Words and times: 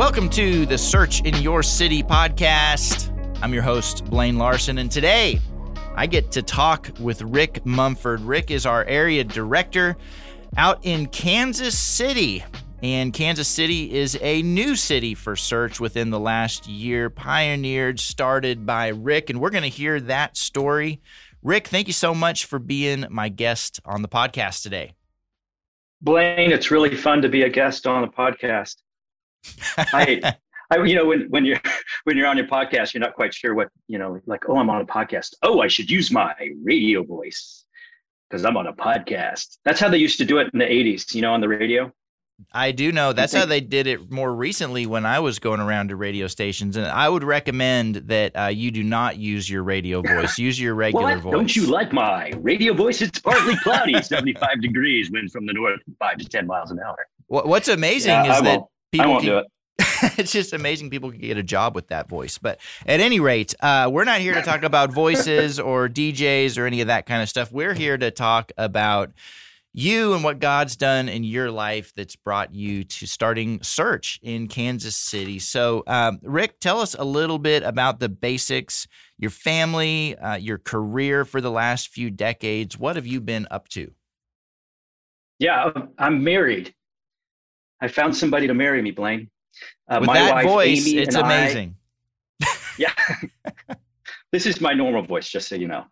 Welcome 0.00 0.30
to 0.30 0.64
the 0.64 0.78
Search 0.78 1.20
in 1.26 1.42
Your 1.42 1.62
City 1.62 2.02
podcast. 2.02 3.14
I'm 3.42 3.52
your 3.52 3.62
host, 3.62 4.06
Blaine 4.06 4.38
Larson, 4.38 4.78
and 4.78 4.90
today 4.90 5.40
I 5.94 6.06
get 6.06 6.32
to 6.32 6.42
talk 6.42 6.90
with 6.98 7.20
Rick 7.20 7.66
Mumford. 7.66 8.22
Rick 8.22 8.50
is 8.50 8.64
our 8.64 8.82
area 8.86 9.24
director 9.24 9.98
out 10.56 10.86
in 10.86 11.06
Kansas 11.08 11.78
City. 11.78 12.42
And 12.82 13.12
Kansas 13.12 13.46
City 13.46 13.92
is 13.92 14.16
a 14.22 14.40
new 14.40 14.74
city 14.74 15.14
for 15.14 15.36
search 15.36 15.80
within 15.80 16.08
the 16.08 16.18
last 16.18 16.66
year, 16.66 17.10
pioneered, 17.10 18.00
started 18.00 18.64
by 18.64 18.88
Rick. 18.88 19.28
And 19.28 19.38
we're 19.38 19.50
going 19.50 19.64
to 19.64 19.68
hear 19.68 20.00
that 20.00 20.38
story. 20.38 21.02
Rick, 21.42 21.68
thank 21.68 21.88
you 21.88 21.92
so 21.92 22.14
much 22.14 22.46
for 22.46 22.58
being 22.58 23.04
my 23.10 23.28
guest 23.28 23.80
on 23.84 24.00
the 24.00 24.08
podcast 24.08 24.62
today. 24.62 24.94
Blaine, 26.00 26.52
it's 26.52 26.70
really 26.70 26.96
fun 26.96 27.20
to 27.20 27.28
be 27.28 27.42
a 27.42 27.50
guest 27.50 27.86
on 27.86 28.00
the 28.00 28.08
podcast. 28.08 28.76
I, 29.76 30.34
I, 30.70 30.84
you 30.84 30.94
know, 30.94 31.06
when, 31.06 31.22
when 31.30 31.44
you're 31.44 31.60
when 32.04 32.16
you're 32.16 32.26
on 32.26 32.36
your 32.36 32.46
podcast, 32.46 32.94
you're 32.94 33.00
not 33.00 33.14
quite 33.14 33.34
sure 33.34 33.54
what 33.54 33.68
you 33.88 33.98
know. 33.98 34.20
Like, 34.26 34.48
oh, 34.48 34.56
I'm 34.56 34.70
on 34.70 34.80
a 34.80 34.86
podcast. 34.86 35.34
Oh, 35.42 35.60
I 35.60 35.68
should 35.68 35.90
use 35.90 36.10
my 36.10 36.34
radio 36.62 37.02
voice 37.02 37.64
because 38.28 38.44
I'm 38.44 38.56
on 38.56 38.66
a 38.66 38.72
podcast. 38.72 39.58
That's 39.64 39.80
how 39.80 39.88
they 39.88 39.98
used 39.98 40.18
to 40.18 40.24
do 40.24 40.38
it 40.38 40.48
in 40.52 40.58
the 40.58 40.66
'80s. 40.66 41.14
You 41.14 41.22
know, 41.22 41.32
on 41.32 41.40
the 41.40 41.48
radio. 41.48 41.92
I 42.54 42.72
do 42.72 42.90
know 42.90 43.12
that's 43.12 43.34
how 43.34 43.44
they 43.44 43.60
did 43.60 43.86
it 43.86 44.10
more 44.10 44.34
recently 44.34 44.86
when 44.86 45.04
I 45.04 45.20
was 45.20 45.38
going 45.38 45.60
around 45.60 45.88
to 45.88 45.96
radio 45.96 46.26
stations, 46.26 46.76
and 46.76 46.86
I 46.86 47.06
would 47.06 47.22
recommend 47.22 47.96
that 47.96 48.32
uh, 48.34 48.46
you 48.46 48.70
do 48.70 48.82
not 48.82 49.18
use 49.18 49.50
your 49.50 49.62
radio 49.62 50.00
voice. 50.06 50.38
Use 50.38 50.58
your 50.58 50.74
regular 50.74 51.16
what? 51.16 51.20
voice. 51.20 51.32
Don't 51.32 51.54
you 51.54 51.66
like 51.66 51.92
my 51.92 52.32
radio 52.38 52.72
voice? 52.72 53.02
It's 53.02 53.18
partly 53.18 53.56
cloudy, 53.56 54.00
75 54.00 54.62
degrees, 54.62 55.10
wind 55.10 55.30
from 55.30 55.44
the 55.44 55.52
north, 55.52 55.80
five 55.98 56.16
to 56.16 56.24
10 56.24 56.46
miles 56.46 56.70
an 56.70 56.80
hour. 56.80 56.96
What's 57.26 57.68
amazing 57.68 58.10
yeah, 58.10 58.36
is 58.36 58.42
that 58.42 58.60
people 58.92 59.06
I 59.06 59.10
won't 59.10 59.24
can, 59.24 59.30
do 59.30 59.38
it. 59.38 59.46
it's 60.18 60.32
just 60.32 60.52
amazing 60.52 60.90
people 60.90 61.10
can 61.10 61.20
get 61.20 61.36
a 61.36 61.42
job 61.42 61.74
with 61.74 61.88
that 61.88 62.08
voice. 62.08 62.38
But 62.38 62.60
at 62.86 63.00
any 63.00 63.20
rate, 63.20 63.54
uh, 63.60 63.88
we're 63.92 64.04
not 64.04 64.20
here 64.20 64.34
to 64.34 64.42
talk 64.42 64.62
about 64.62 64.92
voices 64.92 65.58
or 65.60 65.88
DJs 65.88 66.58
or 66.58 66.66
any 66.66 66.80
of 66.80 66.88
that 66.88 67.06
kind 67.06 67.22
of 67.22 67.28
stuff. 67.28 67.52
We're 67.52 67.74
here 67.74 67.96
to 67.96 68.10
talk 68.10 68.52
about 68.58 69.12
you 69.72 70.14
and 70.14 70.24
what 70.24 70.40
God's 70.40 70.76
done 70.76 71.08
in 71.08 71.22
your 71.22 71.50
life 71.50 71.92
that's 71.94 72.16
brought 72.16 72.52
you 72.52 72.82
to 72.82 73.06
starting 73.06 73.62
search 73.62 74.18
in 74.22 74.48
Kansas 74.48 74.96
City. 74.96 75.38
So, 75.38 75.84
um, 75.86 76.18
Rick, 76.22 76.58
tell 76.60 76.80
us 76.80 76.94
a 76.98 77.04
little 77.04 77.38
bit 77.38 77.62
about 77.62 78.00
the 78.00 78.08
basics, 78.08 78.88
your 79.16 79.30
family, 79.30 80.16
uh, 80.16 80.36
your 80.36 80.58
career 80.58 81.24
for 81.24 81.40
the 81.40 81.50
last 81.50 81.88
few 81.88 82.10
decades. 82.10 82.78
What 82.78 82.96
have 82.96 83.06
you 83.06 83.20
been 83.20 83.46
up 83.50 83.68
to? 83.68 83.92
Yeah, 85.38 85.70
I'm 85.98 86.22
married. 86.24 86.74
I 87.80 87.88
found 87.88 88.16
somebody 88.16 88.46
to 88.46 88.54
marry 88.54 88.82
me, 88.82 88.90
Blaine. 88.90 89.30
Uh, 89.88 89.98
With 90.00 90.10
that 90.10 90.34
wife, 90.34 90.46
voice, 90.46 90.86
Amy, 90.86 90.98
it's 90.98 91.14
amazing. 91.14 91.74
I, 92.42 92.56
yeah. 92.78 92.92
this 94.32 94.46
is 94.46 94.60
my 94.60 94.72
normal 94.72 95.02
voice, 95.02 95.28
just 95.28 95.48
so 95.48 95.56
you 95.56 95.68
know. 95.68 95.84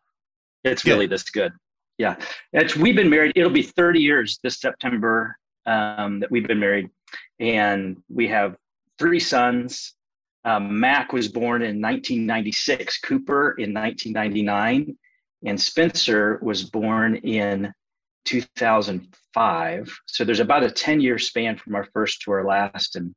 It's 0.64 0.82
good. 0.82 0.92
really 0.92 1.06
this 1.06 1.24
good. 1.30 1.52
Yeah. 1.98 2.16
It's, 2.52 2.76
we've 2.76 2.96
been 2.96 3.10
married. 3.10 3.32
It'll 3.34 3.50
be 3.50 3.62
30 3.62 4.00
years 4.00 4.38
this 4.42 4.60
September 4.60 5.36
um, 5.66 6.20
that 6.20 6.30
we've 6.30 6.46
been 6.46 6.60
married. 6.60 6.90
And 7.40 8.02
we 8.08 8.28
have 8.28 8.56
three 8.98 9.20
sons. 9.20 9.94
Um, 10.44 10.78
Mac 10.78 11.12
was 11.12 11.28
born 11.28 11.62
in 11.62 11.80
1996, 11.80 13.00
Cooper 13.00 13.52
in 13.58 13.74
1999, 13.74 14.96
and 15.46 15.60
Spencer 15.60 16.38
was 16.42 16.64
born 16.64 17.16
in 17.16 17.72
2005. 18.28 20.00
So 20.06 20.24
there's 20.24 20.40
about 20.40 20.62
a 20.62 20.70
10 20.70 21.00
year 21.00 21.18
span 21.18 21.56
from 21.56 21.74
our 21.74 21.84
first 21.94 22.20
to 22.22 22.32
our 22.32 22.44
last. 22.44 22.96
And 22.96 23.14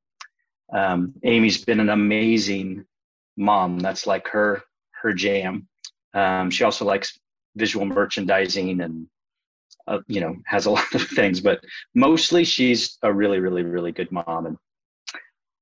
um, 0.73 1.13
Amy's 1.23 1.63
been 1.63 1.81
an 1.81 1.89
amazing 1.89 2.85
mom. 3.37 3.79
That's 3.79 4.07
like 4.07 4.27
her 4.29 4.63
her 5.01 5.13
jam. 5.13 5.67
Um, 6.13 6.49
she 6.49 6.63
also 6.63 6.85
likes 6.85 7.19
visual 7.55 7.85
merchandising 7.85 8.79
and 8.81 9.07
uh, 9.87 9.99
you 10.07 10.21
know 10.21 10.35
has 10.45 10.65
a 10.65 10.71
lot 10.77 10.93
of 10.95 11.01
things, 11.09 11.41
but 11.41 11.59
mostly 11.93 12.45
she's 12.45 12.97
a 13.03 13.11
really 13.11 13.39
really 13.39 13.63
really 13.63 13.91
good 13.91 14.11
mom. 14.11 14.45
And 14.45 14.57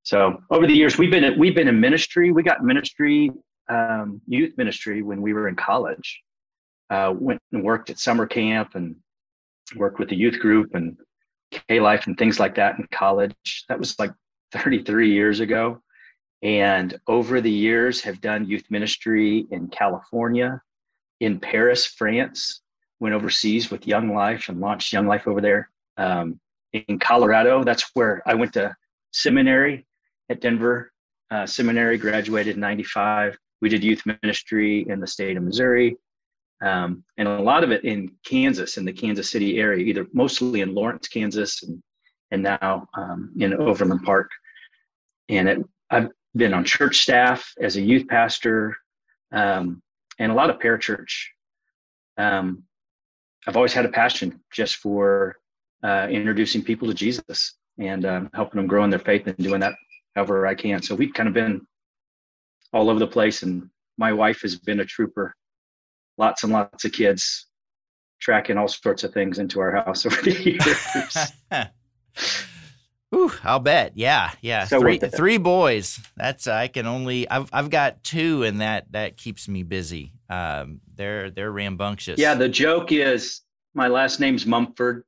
so 0.03 0.41
over 0.51 0.67
the 0.67 0.73
years 0.75 0.97
we've 0.97 1.11
been 1.11 1.39
we've 1.39 1.55
been 1.55 1.67
in 1.67 1.79
ministry. 1.79 2.31
We 2.31 2.43
got 2.43 2.63
ministry 2.63 3.31
um, 3.69 4.21
youth 4.27 4.53
ministry 4.57 5.01
when 5.01 5.21
we 5.21 5.33
were 5.33 5.47
in 5.47 5.55
college. 5.55 6.21
Uh, 6.91 7.13
went 7.15 7.39
and 7.51 7.63
worked 7.63 7.91
at 7.91 7.99
summer 7.99 8.25
camp 8.25 8.73
and 8.73 8.95
worked 9.75 9.99
with 9.99 10.09
the 10.09 10.15
youth 10.15 10.39
group 10.39 10.75
and 10.75 10.97
K 11.51 11.79
Life 11.79 12.07
and 12.07 12.17
things 12.17 12.39
like 12.39 12.55
that 12.55 12.77
in 12.77 12.87
college. 12.91 13.65
That 13.67 13.79
was 13.79 13.97
like 13.99 14.11
33 14.51 15.11
years 15.11 15.39
ago. 15.39 15.81
And 16.41 16.97
over 17.07 17.41
the 17.41 17.51
years, 17.51 18.01
have 18.01 18.21
done 18.21 18.47
youth 18.47 18.63
ministry 18.69 19.45
in 19.51 19.67
California, 19.67 20.61
in 21.19 21.39
Paris, 21.39 21.85
France, 21.85 22.61
went 22.99 23.15
overseas 23.15 23.69
with 23.69 23.87
Young 23.87 24.13
Life 24.13 24.47
and 24.49 24.59
launched 24.59 24.93
Young 24.93 25.07
Life 25.07 25.27
over 25.27 25.41
there. 25.41 25.69
Um, 25.97 26.39
in 26.71 26.99
Colorado, 26.99 27.63
that's 27.63 27.89
where 27.93 28.21
I 28.25 28.35
went 28.35 28.53
to 28.53 28.75
seminary 29.11 29.85
at 30.29 30.39
Denver 30.39 30.91
uh, 31.31 31.45
Seminary, 31.45 31.97
graduated 31.97 32.55
in 32.55 32.61
95. 32.61 33.37
We 33.61 33.69
did 33.69 33.83
youth 33.83 34.03
ministry 34.23 34.85
in 34.87 34.99
the 34.99 35.07
state 35.07 35.37
of 35.37 35.43
Missouri. 35.43 35.97
Um, 36.61 37.03
and 37.17 37.27
a 37.27 37.41
lot 37.41 37.63
of 37.63 37.71
it 37.71 37.85
in 37.85 38.11
Kansas, 38.25 38.77
in 38.77 38.85
the 38.85 38.93
Kansas 38.93 39.29
City 39.29 39.59
area, 39.59 39.85
either 39.85 40.07
mostly 40.13 40.61
in 40.61 40.73
Lawrence, 40.73 41.07
Kansas, 41.07 41.63
and, 41.63 41.81
and 42.31 42.43
now 42.43 42.87
um, 42.95 43.31
in 43.39 43.53
Overland 43.53 44.03
Park. 44.03 44.29
And 45.29 45.47
it, 45.47 45.59
I've 45.89 46.09
been 46.35 46.53
on 46.53 46.65
church 46.65 46.99
staff 46.99 47.53
as 47.61 47.77
a 47.77 47.81
youth 47.81 48.07
pastor 48.07 48.75
um, 49.31 49.81
and 50.19 50.31
a 50.31 50.35
lot 50.35 50.49
of 50.49 50.59
parachurch. 50.59 51.27
Um, 52.17 52.63
I've 53.47 53.55
always 53.55 53.73
had 53.73 53.85
a 53.85 53.89
passion 53.89 54.41
just 54.51 54.75
for 54.77 55.37
uh, 55.83 56.07
introducing 56.09 56.61
people 56.61 56.87
to 56.87 56.93
Jesus 56.93 57.55
and 57.77 58.05
um, 58.05 58.29
helping 58.33 58.59
them 58.59 58.67
grow 58.67 58.83
in 58.83 58.89
their 58.89 58.99
faith 58.99 59.25
and 59.27 59.37
doing 59.37 59.61
that 59.61 59.75
however 60.15 60.45
I 60.45 60.55
can. 60.55 60.81
So 60.81 60.95
we've 60.95 61.13
kind 61.13 61.27
of 61.27 61.33
been 61.33 61.65
all 62.73 62.89
over 62.89 62.99
the 62.99 63.07
place, 63.07 63.43
and 63.43 63.69
my 63.97 64.13
wife 64.13 64.41
has 64.41 64.55
been 64.57 64.81
a 64.81 64.85
trooper. 64.85 65.35
Lots 66.19 66.43
and 66.43 66.53
lots 66.53 66.85
of 66.85 66.91
kids 66.91 67.47
tracking 68.19 68.57
all 68.57 68.67
sorts 68.67 69.03
of 69.03 69.13
things 69.13 69.39
into 69.39 69.59
our 69.59 69.71
house 69.71 70.05
over 70.05 70.21
the 70.21 70.59
years. 71.51 71.69
Ooh, 73.15 73.31
I'll 73.43 73.59
bet. 73.59 73.93
Yeah, 73.95 74.31
yeah. 74.41 74.65
So 74.65 74.79
three 74.79 74.99
three 74.99 75.37
boys. 75.37 75.99
That's 76.15 76.45
I 76.45 76.67
can 76.67 76.85
only. 76.85 77.27
I've 77.27 77.49
I've 77.51 77.71
got 77.71 78.03
two, 78.03 78.43
and 78.43 78.61
that 78.61 78.91
that 78.91 79.17
keeps 79.17 79.47
me 79.47 79.63
busy. 79.63 80.13
Um, 80.29 80.81
they're 80.95 81.31
they're 81.31 81.51
rambunctious. 81.51 82.19
Yeah. 82.19 82.35
The 82.35 82.49
joke 82.49 82.91
is 82.91 83.41
my 83.73 83.87
last 83.87 84.19
name's 84.19 84.45
Mumford, 84.45 85.05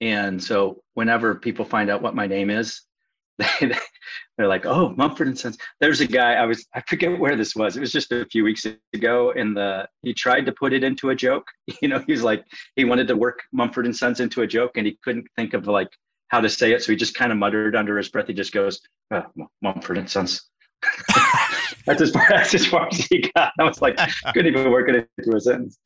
and 0.00 0.42
so 0.42 0.82
whenever 0.94 1.36
people 1.36 1.64
find 1.64 1.88
out 1.88 2.02
what 2.02 2.16
my 2.16 2.26
name 2.26 2.50
is, 2.50 2.82
they, 3.40 3.72
they're 4.38 4.48
like, 4.48 4.66
"Oh, 4.66 4.90
Mumford 4.96 5.28
and 5.28 5.38
Sons." 5.38 5.58
There's 5.80 6.00
a 6.00 6.06
guy. 6.06 6.34
I 6.34 6.44
was 6.44 6.66
I 6.74 6.82
forget 6.88 7.18
where 7.18 7.36
this 7.36 7.54
was. 7.56 7.76
It 7.76 7.80
was 7.80 7.92
just 7.92 8.12
a 8.12 8.26
few 8.26 8.44
weeks 8.44 8.66
ago, 8.94 9.32
and 9.32 9.56
the 9.56 9.88
he 10.02 10.14
tried 10.14 10.46
to 10.46 10.52
put 10.52 10.72
it 10.72 10.84
into 10.84 11.10
a 11.10 11.14
joke. 11.14 11.46
You 11.80 11.88
know, 11.88 12.02
he's 12.06 12.22
like 12.22 12.44
he 12.76 12.84
wanted 12.84 13.08
to 13.08 13.16
work 13.16 13.40
Mumford 13.52 13.86
and 13.86 13.96
Sons 13.96 14.20
into 14.20 14.42
a 14.42 14.46
joke, 14.46 14.72
and 14.76 14.86
he 14.86 14.98
couldn't 15.02 15.26
think 15.36 15.54
of 15.54 15.66
like 15.66 15.88
how 16.28 16.40
to 16.40 16.48
say 16.48 16.72
it. 16.72 16.82
So 16.82 16.92
he 16.92 16.96
just 16.96 17.14
kind 17.14 17.32
of 17.32 17.38
muttered 17.38 17.74
under 17.74 17.96
his 17.96 18.08
breath. 18.08 18.26
He 18.26 18.34
just 18.34 18.52
goes, 18.52 18.80
oh, 19.12 19.24
Mumford 19.62 19.98
and 19.98 20.10
Sons. 20.10 20.50
that's 21.86 22.00
as 22.00 22.10
far 22.10 22.26
that's 22.28 22.54
as 22.54 22.66
far 22.66 22.88
as 22.88 22.98
he 23.06 23.30
got. 23.34 23.52
I 23.58 23.64
was 23.64 23.80
like, 23.80 23.98
couldn't 24.34 24.46
even 24.46 24.70
work 24.70 24.88
it 24.88 25.08
into 25.18 25.36
a 25.36 25.40
sentence. 25.40 25.78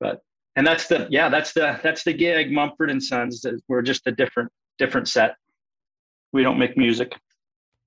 But 0.00 0.20
and 0.56 0.66
that's 0.66 0.86
the 0.88 1.06
yeah, 1.10 1.28
that's 1.28 1.52
the 1.52 1.78
that's 1.82 2.04
the 2.04 2.12
gig. 2.12 2.52
Mumford 2.52 2.90
and 2.90 3.02
Sons. 3.02 3.44
We're 3.68 3.82
just 3.82 4.06
a 4.06 4.12
different 4.12 4.50
different 4.78 5.08
set. 5.08 5.36
We 6.34 6.42
don't 6.42 6.58
make 6.58 6.76
music. 6.76 7.16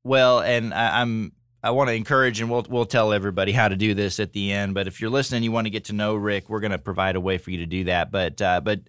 Well, 0.05 0.39
and 0.39 0.73
I, 0.73 1.01
I'm 1.01 1.33
I 1.61 1.71
want 1.71 1.89
to 1.89 1.94
encourage, 1.94 2.39
and 2.39 2.49
we'll 2.49 2.65
we'll 2.69 2.85
tell 2.85 3.11
everybody 3.11 3.51
how 3.51 3.67
to 3.67 3.75
do 3.75 3.94
this 3.94 4.21
at 4.21 4.31
the 4.31 4.53
end. 4.53 4.73
But 4.73 4.88
if 4.88 5.01
you're 5.01 5.09
listening, 5.09 5.44
you 5.44 5.51
want 5.51 5.65
to 5.65 5.69
get 5.69 5.83
to 5.85 5.94
know 5.94 6.15
Rick, 6.15 6.49
we're 6.49 6.61
going 6.61 6.71
to 6.71 6.77
provide 6.77 7.17
a 7.17 7.19
way 7.19 7.38
for 7.39 7.51
you 7.51 7.57
to 7.57 7.65
do 7.65 7.83
that. 7.83 8.09
But 8.09 8.41
uh, 8.41 8.61
but 8.61 8.79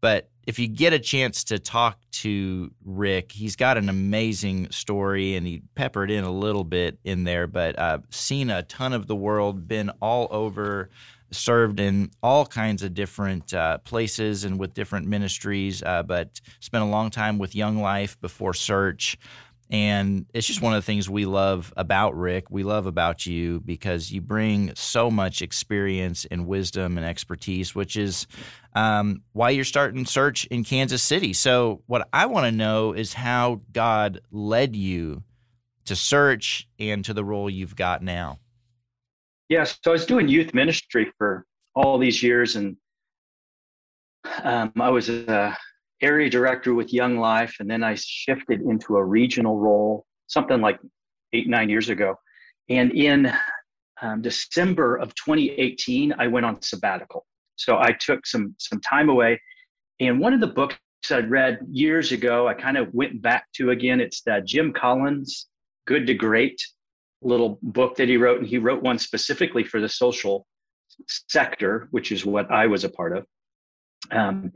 but 0.00 0.30
if 0.46 0.58
you 0.58 0.68
get 0.68 0.94
a 0.94 0.98
chance 0.98 1.44
to 1.44 1.58
talk 1.58 1.98
to 2.12 2.70
Rick, 2.82 3.32
he's 3.32 3.56
got 3.56 3.76
an 3.76 3.90
amazing 3.90 4.70
story 4.70 5.36
and 5.36 5.46
he 5.46 5.62
peppered 5.74 6.10
in 6.10 6.24
a 6.24 6.32
little 6.32 6.64
bit 6.64 6.98
in 7.04 7.24
there, 7.24 7.46
but 7.46 7.78
uh, 7.78 7.98
seen 8.08 8.48
a 8.48 8.62
ton 8.62 8.94
of 8.94 9.06
the 9.06 9.16
world, 9.16 9.68
been 9.68 9.90
all 10.00 10.28
over, 10.30 10.88
served 11.36 11.80
in 11.80 12.10
all 12.22 12.46
kinds 12.46 12.82
of 12.82 12.94
different 12.94 13.52
uh, 13.52 13.78
places 13.78 14.44
and 14.44 14.58
with 14.58 14.74
different 14.74 15.06
ministries, 15.06 15.82
uh, 15.82 16.02
but 16.02 16.40
spent 16.60 16.84
a 16.84 16.86
long 16.88 17.10
time 17.10 17.38
with 17.38 17.54
Young 17.54 17.80
Life 17.80 18.20
before 18.20 18.54
Search. 18.54 19.18
And 19.70 20.26
it's 20.34 20.46
just 20.46 20.60
one 20.60 20.74
of 20.74 20.78
the 20.82 20.86
things 20.86 21.08
we 21.08 21.24
love 21.24 21.72
about 21.76 22.16
Rick. 22.16 22.50
We 22.50 22.62
love 22.62 22.86
about 22.86 23.26
you 23.26 23.60
because 23.60 24.12
you 24.12 24.20
bring 24.20 24.72
so 24.76 25.10
much 25.10 25.42
experience 25.42 26.26
and 26.30 26.46
wisdom 26.46 26.98
and 26.98 27.06
expertise, 27.06 27.74
which 27.74 27.96
is 27.96 28.26
um, 28.74 29.22
why 29.32 29.50
you're 29.50 29.64
starting 29.64 30.04
search 30.04 30.44
in 30.46 30.64
Kansas 30.64 31.02
City. 31.02 31.32
So, 31.32 31.82
what 31.86 32.08
I 32.12 32.26
want 32.26 32.46
to 32.46 32.52
know 32.52 32.92
is 32.92 33.14
how 33.14 33.62
God 33.72 34.20
led 34.30 34.76
you 34.76 35.22
to 35.86 35.96
search 35.96 36.68
and 36.78 37.04
to 37.04 37.14
the 37.14 37.24
role 37.24 37.48
you've 37.48 37.76
got 37.76 38.02
now? 38.02 38.38
Yeah, 39.48 39.64
so 39.64 39.78
I 39.86 39.90
was 39.90 40.06
doing 40.06 40.28
youth 40.28 40.54
ministry 40.54 41.12
for 41.18 41.44
all 41.74 41.98
these 41.98 42.22
years, 42.22 42.56
and 42.56 42.76
um, 44.42 44.72
I 44.80 44.88
was 44.88 45.10
a 45.10 45.56
area 46.00 46.30
director 46.30 46.72
with 46.72 46.92
Young 46.92 47.18
Life, 47.18 47.56
and 47.60 47.70
then 47.70 47.82
I 47.82 47.94
shifted 47.94 48.62
into 48.62 48.96
a 48.96 49.04
regional 49.04 49.58
role, 49.58 50.06
something 50.28 50.60
like 50.60 50.78
eight 51.34 51.48
nine 51.48 51.68
years 51.68 51.90
ago. 51.90 52.16
And 52.70 52.92
in 52.92 53.32
um, 54.00 54.22
December 54.22 54.96
of 54.96 55.14
2018, 55.14 56.14
I 56.18 56.26
went 56.26 56.46
on 56.46 56.62
sabbatical. 56.62 57.26
So 57.56 57.78
I 57.78 57.92
took 57.92 58.26
some 58.26 58.54
some 58.58 58.80
time 58.80 59.10
away, 59.10 59.40
and 60.00 60.20
one 60.20 60.32
of 60.32 60.40
the 60.40 60.46
books 60.46 60.76
I'd 61.10 61.30
read 61.30 61.58
years 61.70 62.12
ago, 62.12 62.48
I 62.48 62.54
kind 62.54 62.78
of 62.78 62.92
went 62.94 63.20
back 63.20 63.44
to 63.56 63.70
again. 63.70 64.00
It's 64.00 64.22
the 64.22 64.40
Jim 64.42 64.72
Collins 64.72 65.48
Good 65.86 66.06
to 66.06 66.14
Great 66.14 66.58
little 67.24 67.58
book 67.62 67.96
that 67.96 68.08
he 68.08 68.16
wrote, 68.16 68.38
and 68.38 68.46
he 68.46 68.58
wrote 68.58 68.82
one 68.82 68.98
specifically 68.98 69.64
for 69.64 69.80
the 69.80 69.88
social 69.88 70.46
sector, 71.28 71.88
which 71.90 72.12
is 72.12 72.24
what 72.24 72.50
I 72.50 72.66
was 72.66 72.84
a 72.84 72.88
part 72.88 73.16
of. 73.16 73.26
Um, 74.10 74.52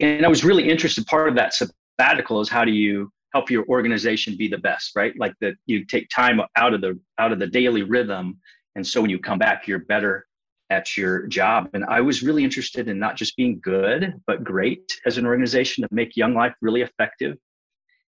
and 0.00 0.24
I 0.24 0.28
was 0.28 0.44
really 0.44 0.68
interested. 0.68 1.06
Part 1.06 1.28
of 1.28 1.36
that 1.36 1.54
sabbatical 1.54 2.40
is 2.40 2.48
how 2.48 2.64
do 2.64 2.72
you 2.72 3.10
help 3.32 3.50
your 3.50 3.64
organization 3.66 4.36
be 4.36 4.48
the 4.48 4.58
best, 4.58 4.92
right? 4.96 5.14
Like 5.18 5.34
that 5.40 5.54
you 5.66 5.84
take 5.84 6.08
time 6.08 6.40
out 6.56 6.74
of 6.74 6.80
the 6.80 6.98
out 7.18 7.32
of 7.32 7.38
the 7.38 7.46
daily 7.46 7.82
rhythm, 7.82 8.38
and 8.74 8.86
so 8.86 9.00
when 9.00 9.10
you 9.10 9.18
come 9.18 9.38
back, 9.38 9.66
you're 9.66 9.80
better 9.80 10.26
at 10.70 10.96
your 10.96 11.26
job. 11.26 11.68
And 11.74 11.84
I 11.84 12.00
was 12.00 12.22
really 12.22 12.42
interested 12.42 12.88
in 12.88 12.98
not 12.98 13.16
just 13.16 13.36
being 13.36 13.60
good, 13.62 14.14
but 14.26 14.42
great 14.42 14.90
as 15.06 15.18
an 15.18 15.26
organization 15.26 15.82
to 15.82 15.88
make 15.92 16.16
Young 16.16 16.34
Life 16.34 16.54
really 16.60 16.82
effective 16.82 17.36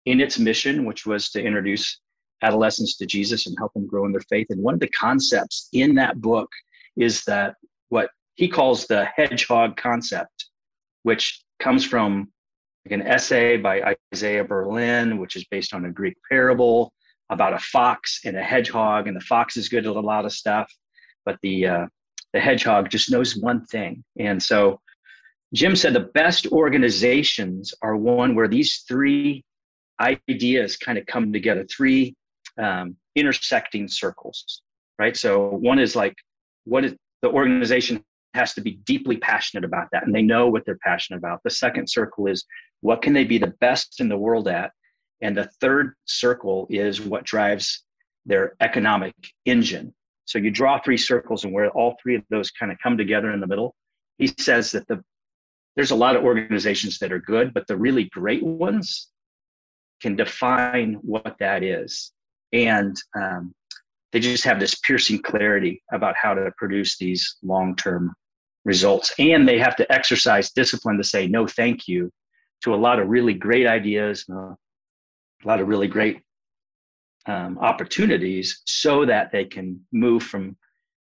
in 0.06 0.20
its 0.20 0.38
mission, 0.38 0.84
which 0.84 1.06
was 1.06 1.30
to 1.30 1.42
introduce 1.42 2.00
adolescents 2.42 2.96
to 2.96 3.06
Jesus 3.06 3.46
and 3.46 3.56
help 3.58 3.72
them 3.74 3.86
grow 3.86 4.04
in 4.06 4.12
their 4.12 4.20
faith. 4.22 4.46
And 4.50 4.62
one 4.62 4.74
of 4.74 4.80
the 4.80 4.88
concepts 4.88 5.68
in 5.72 5.94
that 5.96 6.20
book 6.20 6.48
is 6.96 7.24
that 7.24 7.54
what 7.88 8.10
he 8.34 8.48
calls 8.48 8.86
the 8.86 9.04
hedgehog 9.16 9.76
concept, 9.76 10.46
which 11.02 11.42
comes 11.60 11.84
from 11.84 12.30
an 12.90 13.02
essay 13.02 13.56
by 13.56 13.96
Isaiah 14.14 14.44
Berlin, 14.44 15.18
which 15.18 15.36
is 15.36 15.44
based 15.50 15.74
on 15.74 15.84
a 15.84 15.90
Greek 15.90 16.16
parable 16.30 16.92
about 17.30 17.52
a 17.52 17.58
fox 17.58 18.20
and 18.24 18.36
a 18.36 18.42
hedgehog. 18.42 19.06
And 19.06 19.16
the 19.16 19.20
fox 19.20 19.56
is 19.56 19.68
good 19.68 19.86
at 19.86 19.96
a 19.96 20.00
lot 20.00 20.24
of 20.24 20.32
stuff, 20.32 20.72
but 21.24 21.38
the 21.42 21.66
uh, 21.66 21.86
the 22.32 22.40
hedgehog 22.40 22.90
just 22.90 23.10
knows 23.10 23.36
one 23.36 23.64
thing. 23.66 24.04
And 24.18 24.42
so 24.42 24.80
Jim 25.54 25.74
said 25.76 25.94
the 25.94 26.00
best 26.00 26.46
organizations 26.48 27.72
are 27.80 27.96
one 27.96 28.34
where 28.34 28.48
these 28.48 28.84
three 28.86 29.44
ideas 30.00 30.76
kind 30.76 30.98
of 30.98 31.06
come 31.06 31.32
together, 31.32 31.64
three 31.64 32.14
um, 32.58 32.96
intersecting 33.14 33.88
circles, 33.88 34.62
right? 34.98 35.16
So 35.16 35.48
one 35.48 35.78
is 35.78 35.96
like, 35.96 36.14
what 36.64 36.84
is 36.84 36.94
the 37.22 37.30
organization 37.30 38.04
has 38.34 38.54
to 38.54 38.60
be 38.60 38.72
deeply 38.84 39.16
passionate 39.16 39.64
about 39.64 39.88
that 39.92 40.04
and 40.04 40.14
they 40.14 40.22
know 40.22 40.48
what 40.48 40.64
they're 40.64 40.78
passionate 40.84 41.18
about. 41.18 41.40
The 41.44 41.50
second 41.50 41.88
circle 41.88 42.26
is 42.26 42.44
what 42.80 43.02
can 43.02 43.12
they 43.12 43.24
be 43.24 43.38
the 43.38 43.54
best 43.60 44.00
in 44.00 44.08
the 44.08 44.16
world 44.16 44.48
at? 44.48 44.70
And 45.20 45.36
the 45.36 45.50
third 45.60 45.94
circle 46.04 46.66
is 46.70 47.00
what 47.00 47.24
drives 47.24 47.82
their 48.26 48.54
economic 48.60 49.14
engine. 49.46 49.94
So 50.26 50.38
you 50.38 50.50
draw 50.50 50.78
three 50.78 50.98
circles 50.98 51.44
and 51.44 51.52
where 51.52 51.70
all 51.70 51.96
three 52.00 52.14
of 52.14 52.22
those 52.30 52.50
kind 52.50 52.70
of 52.70 52.78
come 52.82 52.96
together 52.96 53.32
in 53.32 53.40
the 53.40 53.46
middle. 53.46 53.74
He 54.18 54.32
says 54.38 54.70
that 54.72 54.86
the 54.86 55.02
there's 55.74 55.90
a 55.92 55.96
lot 55.96 56.16
of 56.16 56.24
organizations 56.24 56.98
that 56.98 57.12
are 57.12 57.20
good, 57.20 57.54
but 57.54 57.66
the 57.68 57.76
really 57.76 58.04
great 58.04 58.42
ones 58.42 59.08
can 60.02 60.16
define 60.16 60.94
what 61.02 61.36
that 61.38 61.62
is. 61.62 62.12
And 62.52 62.96
um, 63.14 63.52
they 64.12 64.20
just 64.20 64.44
have 64.44 64.60
this 64.60 64.74
piercing 64.76 65.22
clarity 65.22 65.82
about 65.92 66.14
how 66.20 66.34
to 66.34 66.50
produce 66.56 66.96
these 66.96 67.36
long 67.42 67.76
term 67.76 68.14
results. 68.64 69.12
And 69.18 69.46
they 69.46 69.58
have 69.58 69.76
to 69.76 69.92
exercise 69.92 70.50
discipline 70.52 70.96
to 70.98 71.04
say 71.04 71.26
no, 71.26 71.46
thank 71.46 71.88
you 71.88 72.10
to 72.64 72.74
a 72.74 72.76
lot 72.76 72.98
of 72.98 73.08
really 73.08 73.34
great 73.34 73.66
ideas, 73.66 74.24
uh, 74.30 74.54
a 74.54 74.56
lot 75.44 75.60
of 75.60 75.68
really 75.68 75.88
great 75.88 76.20
um, 77.26 77.58
opportunities 77.58 78.62
so 78.64 79.04
that 79.04 79.30
they 79.30 79.44
can 79.44 79.80
move 79.92 80.22
from 80.22 80.56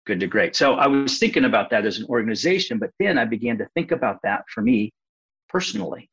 good 0.05 0.19
to 0.19 0.27
great. 0.27 0.55
So 0.55 0.73
I 0.73 0.87
was 0.87 1.19
thinking 1.19 1.45
about 1.45 1.69
that 1.69 1.85
as 1.85 1.99
an 1.99 2.05
organization, 2.07 2.79
but 2.79 2.91
then 2.99 3.17
I 3.17 3.25
began 3.25 3.57
to 3.59 3.67
think 3.75 3.91
about 3.91 4.17
that 4.23 4.43
for 4.53 4.61
me 4.61 4.91
personally, 5.49 6.09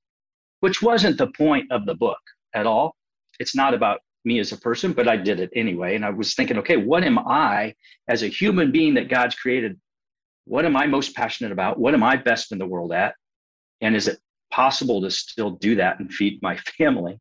which 0.60 0.82
wasn't 0.82 1.16
the 1.16 1.28
point 1.28 1.70
of 1.70 1.86
the 1.86 1.94
book 1.94 2.18
at 2.54 2.66
all. 2.66 2.94
It's 3.38 3.56
not 3.56 3.72
about 3.72 4.00
me 4.24 4.38
as 4.38 4.52
a 4.52 4.56
person, 4.56 4.92
but 4.92 5.08
I 5.08 5.16
did 5.16 5.40
it 5.40 5.50
anyway. 5.54 5.94
And 5.94 6.04
I 6.04 6.10
was 6.10 6.34
thinking, 6.34 6.58
okay, 6.58 6.76
what 6.76 7.04
am 7.04 7.18
I 7.18 7.74
as 8.08 8.22
a 8.22 8.28
human 8.28 8.72
being 8.72 8.94
that 8.94 9.08
God's 9.08 9.34
created? 9.34 9.78
What 10.46 10.64
am 10.64 10.76
I 10.76 10.86
most 10.86 11.14
passionate 11.14 11.52
about? 11.52 11.78
What 11.78 11.94
am 11.94 12.02
I 12.02 12.16
best 12.16 12.52
in 12.52 12.58
the 12.58 12.66
world 12.66 12.92
at? 12.92 13.14
And 13.80 13.94
is 13.96 14.08
it 14.08 14.18
possible 14.50 15.02
to 15.02 15.10
still 15.10 15.50
do 15.50 15.74
that 15.76 15.98
and 15.98 16.12
feed 16.12 16.40
my 16.42 16.56
family? 16.78 17.18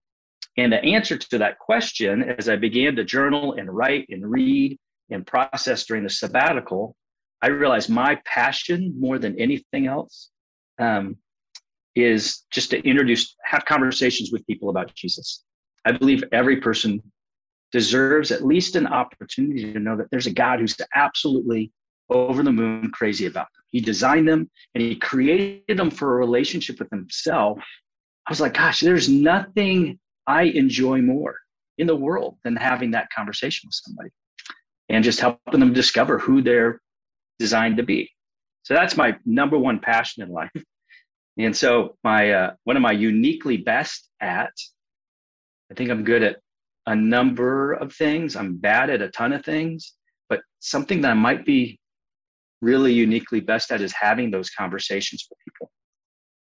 And 0.57 0.71
the 0.71 0.83
answer 0.83 1.17
to 1.17 1.37
that 1.39 1.57
question, 1.59 2.23
as 2.23 2.47
I 2.47 2.55
began 2.55 2.95
to 2.95 3.03
journal 3.03 3.53
and 3.53 3.75
write 3.75 4.07
and 4.09 4.29
read 4.29 4.77
and 5.09 5.25
process 5.25 5.85
during 5.85 6.03
the 6.03 6.09
sabbatical, 6.09 6.95
I 7.41 7.47
realized 7.47 7.89
my 7.89 8.19
passion 8.25 8.93
more 8.97 9.19
than 9.19 9.37
anything 9.39 9.87
else 9.87 10.29
um, 10.79 11.17
is 11.95 12.43
just 12.51 12.69
to 12.71 12.81
introduce, 12.87 13.35
have 13.43 13.65
conversations 13.65 14.31
with 14.31 14.45
people 14.47 14.69
about 14.69 14.93
Jesus. 14.93 15.43
I 15.85 15.91
believe 15.91 16.23
every 16.31 16.57
person 16.57 17.01
deserves 17.71 18.31
at 18.31 18.45
least 18.45 18.75
an 18.75 18.87
opportunity 18.87 19.73
to 19.73 19.79
know 19.79 19.97
that 19.97 20.09
there's 20.11 20.27
a 20.27 20.33
God 20.33 20.59
who's 20.59 20.77
absolutely 20.95 21.71
over 22.09 22.43
the 22.43 22.51
moon 22.51 22.91
crazy 22.91 23.25
about 23.25 23.47
them. 23.53 23.63
He 23.71 23.81
designed 23.81 24.27
them 24.27 24.49
and 24.75 24.83
he 24.83 24.95
created 24.95 25.77
them 25.77 25.89
for 25.89 26.13
a 26.13 26.17
relationship 26.17 26.79
with 26.79 26.89
himself. 26.91 27.59
I 28.27 28.31
was 28.31 28.39
like, 28.39 28.53
gosh, 28.53 28.79
there's 28.79 29.09
nothing 29.09 29.99
I 30.27 30.43
enjoy 30.43 31.01
more 31.01 31.35
in 31.77 31.87
the 31.87 31.95
world 31.95 32.37
than 32.43 32.55
having 32.55 32.91
that 32.91 33.09
conversation 33.09 33.67
with 33.67 33.75
somebody 33.75 34.09
and 34.89 35.03
just 35.03 35.19
helping 35.19 35.59
them 35.59 35.73
discover 35.73 36.19
who 36.19 36.41
they're 36.41 36.79
designed 37.39 37.77
to 37.77 37.83
be. 37.83 38.09
So 38.63 38.73
that's 38.73 38.95
my 38.95 39.17
number 39.25 39.57
one 39.57 39.79
passion 39.79 40.23
in 40.23 40.29
life. 40.29 40.51
And 41.35 41.57
so 41.57 41.97
my 42.03 42.31
uh, 42.31 42.53
one 42.63 42.75
of 42.75 42.83
my 42.83 42.91
uniquely 42.91 43.57
best 43.57 44.07
at 44.21 44.53
I 45.73 45.75
think 45.75 45.89
I'm 45.89 46.03
good 46.03 46.21
at 46.21 46.37
a 46.85 46.95
number 46.95 47.73
of 47.73 47.95
things. 47.95 48.35
I'm 48.35 48.57
bad 48.57 48.91
at 48.91 49.01
a 49.01 49.09
ton 49.09 49.33
of 49.33 49.43
things, 49.43 49.93
but 50.29 50.41
something 50.59 51.01
that 51.01 51.09
I 51.09 51.15
might 51.15 51.47
be 51.47 51.79
really 52.61 52.93
uniquely 52.93 53.39
best 53.39 53.71
at 53.71 53.81
is 53.81 53.91
having 53.91 54.29
those 54.29 54.51
conversations 54.51 55.25
with 55.27 55.39
people. 55.43 55.71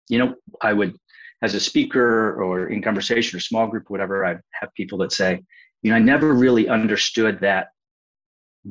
You 0.08 0.18
know, 0.18 0.34
I 0.60 0.72
would, 0.72 0.96
as 1.42 1.54
a 1.54 1.60
speaker 1.60 2.42
or 2.42 2.70
in 2.70 2.82
conversation 2.82 3.36
or 3.36 3.40
small 3.40 3.68
group, 3.68 3.84
or 3.84 3.92
whatever, 3.94 4.26
I 4.26 4.36
have 4.60 4.74
people 4.76 4.98
that 4.98 5.12
say, 5.12 5.40
you 5.82 5.90
know, 5.92 5.96
I 5.96 6.00
never 6.00 6.34
really 6.34 6.68
understood 6.68 7.38
that 7.42 7.68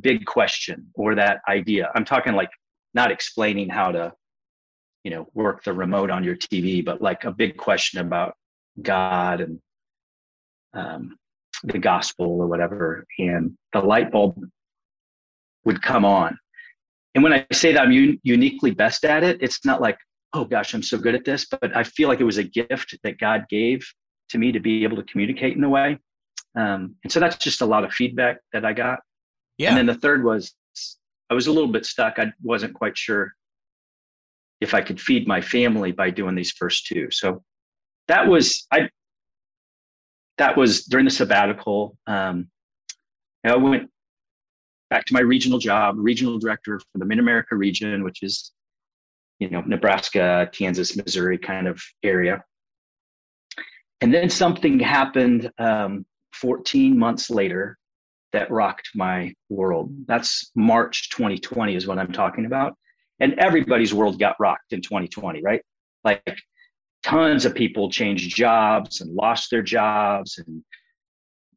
big 0.02 0.26
question 0.26 0.88
or 0.94 1.16
that 1.16 1.40
idea. 1.48 1.90
I'm 1.96 2.04
talking 2.04 2.34
like 2.34 2.52
not 2.94 3.12
explaining 3.12 3.70
how 3.70 3.94
to, 3.94 4.12
you 5.06 5.12
know, 5.12 5.30
work 5.34 5.64
the 5.64 5.72
remote 5.72 6.10
on 6.10 6.26
your 6.26 6.36
TV, 6.36 6.84
but 6.84 7.02
like 7.02 7.24
a 7.24 7.32
big 7.32 7.56
question 7.56 8.02
about 8.02 8.34
God 8.82 9.40
and 9.40 9.62
um, 10.74 11.18
the 11.64 11.80
gospel 11.80 12.42
or 12.42 12.48
whatever, 12.48 13.06
and 13.18 13.58
the 13.74 13.80
light 13.80 14.12
bulb 14.12 14.42
would 15.66 15.82
come 15.82 16.06
on. 16.06 16.38
And 17.16 17.24
when 17.24 17.34
I 17.34 17.46
say 17.52 17.74
that 17.74 17.82
I'm 17.82 17.92
un- 17.92 18.20
uniquely 18.24 18.72
best 18.72 19.04
at 19.04 19.24
it, 19.24 19.42
it's 19.42 19.66
not 19.66 19.82
like, 19.82 19.98
oh 20.34 20.46
gosh, 20.46 20.74
I'm 20.74 20.84
so 20.84 20.98
good 20.98 21.16
at 21.16 21.26
this, 21.26 21.48
but 21.50 21.76
I 21.76 21.84
feel 21.84 22.08
like 22.08 22.20
it 22.20 22.26
was 22.26 22.38
a 22.38 22.44
gift 22.44 22.98
that 23.04 23.20
God 23.20 23.46
gave 23.50 23.86
to 24.30 24.38
me 24.38 24.52
to 24.52 24.60
be 24.60 24.84
able 24.84 24.98
to 24.98 25.04
communicate 25.04 25.58
in 25.58 25.64
a 25.64 25.70
way. 25.70 25.98
Um, 26.56 26.96
and 27.04 27.12
so 27.12 27.20
that's 27.20 27.38
just 27.38 27.62
a 27.62 27.66
lot 27.66 27.84
of 27.84 27.92
feedback 27.92 28.38
that 28.54 28.64
I 28.64 28.74
got. 28.74 29.00
Yeah. 29.58 29.70
And 29.70 29.78
then 29.78 29.86
the 29.88 29.96
third 29.96 30.24
was 30.24 30.54
I 31.30 31.34
was 31.34 31.48
a 31.48 31.52
little 31.52 31.72
bit 31.72 31.86
stuck. 31.86 32.18
I 32.18 32.32
wasn't 32.42 32.74
quite 32.74 32.98
sure 32.98 33.34
if 34.62 34.74
I 34.74 34.82
could 34.82 35.00
feed 35.00 35.28
my 35.28 35.42
family 35.42 35.92
by 35.92 36.10
doing 36.10 36.36
these 36.36 36.52
first 36.52 36.88
two. 36.88 37.10
So 37.12 37.44
that 38.08 38.28
was 38.28 38.66
I 38.72 38.90
that 40.40 40.58
was 40.58 40.86
during 40.86 41.06
the 41.06 41.12
sabbatical. 41.12 41.98
Um, 42.08 42.50
I 43.46 43.56
went 43.56 43.90
back 44.90 45.06
to 45.06 45.14
my 45.14 45.20
regional 45.20 45.60
job, 45.60 45.96
regional 45.98 46.40
director 46.40 46.80
for 46.80 46.98
the 46.98 47.06
Mid 47.06 47.20
America 47.20 47.56
region, 47.56 48.04
which 48.04 48.24
is, 48.24 48.52
you 49.40 49.50
know, 49.50 49.62
Nebraska, 49.62 50.50
Kansas, 50.52 50.98
Missouri 50.98 51.38
kind 51.38 51.68
of 51.68 51.82
area. 52.04 52.44
And 54.02 54.14
then 54.14 54.30
something 54.30 54.80
happened 54.80 55.52
um, 55.60 56.06
14 56.34 56.98
months 56.98 57.30
later 57.30 57.78
that 58.32 58.50
rocked 58.50 58.90
my 58.96 59.34
world. 59.50 59.94
That's 60.08 60.52
March 60.56 61.10
2020 61.10 61.76
is 61.76 61.86
what 61.86 62.00
I'm 62.00 62.14
talking 62.14 62.46
about. 62.46 62.76
And 63.20 63.34
everybody's 63.40 63.94
world 63.94 64.20
got 64.20 64.36
rocked 64.40 64.72
in 64.72 64.82
2020, 64.82 65.42
right? 65.42 65.62
Like 66.06 66.24
tons 67.04 67.46
of 67.46 67.56
people 67.56 67.90
changed 67.90 68.36
jobs 68.36 69.02
and 69.02 69.14
lost 69.14 69.50
their 69.50 69.62
jobs 69.62 70.38
and 70.38 70.64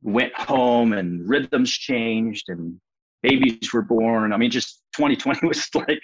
went 0.03 0.35
home 0.35 0.93
and 0.93 1.29
rhythms 1.29 1.71
changed 1.71 2.49
and 2.49 2.81
babies 3.23 3.73
were 3.73 3.83
born. 3.83 4.33
I 4.33 4.37
mean, 4.37 4.51
just 4.51 4.83
2020 4.97 5.47
was 5.47 5.69
like 5.75 6.01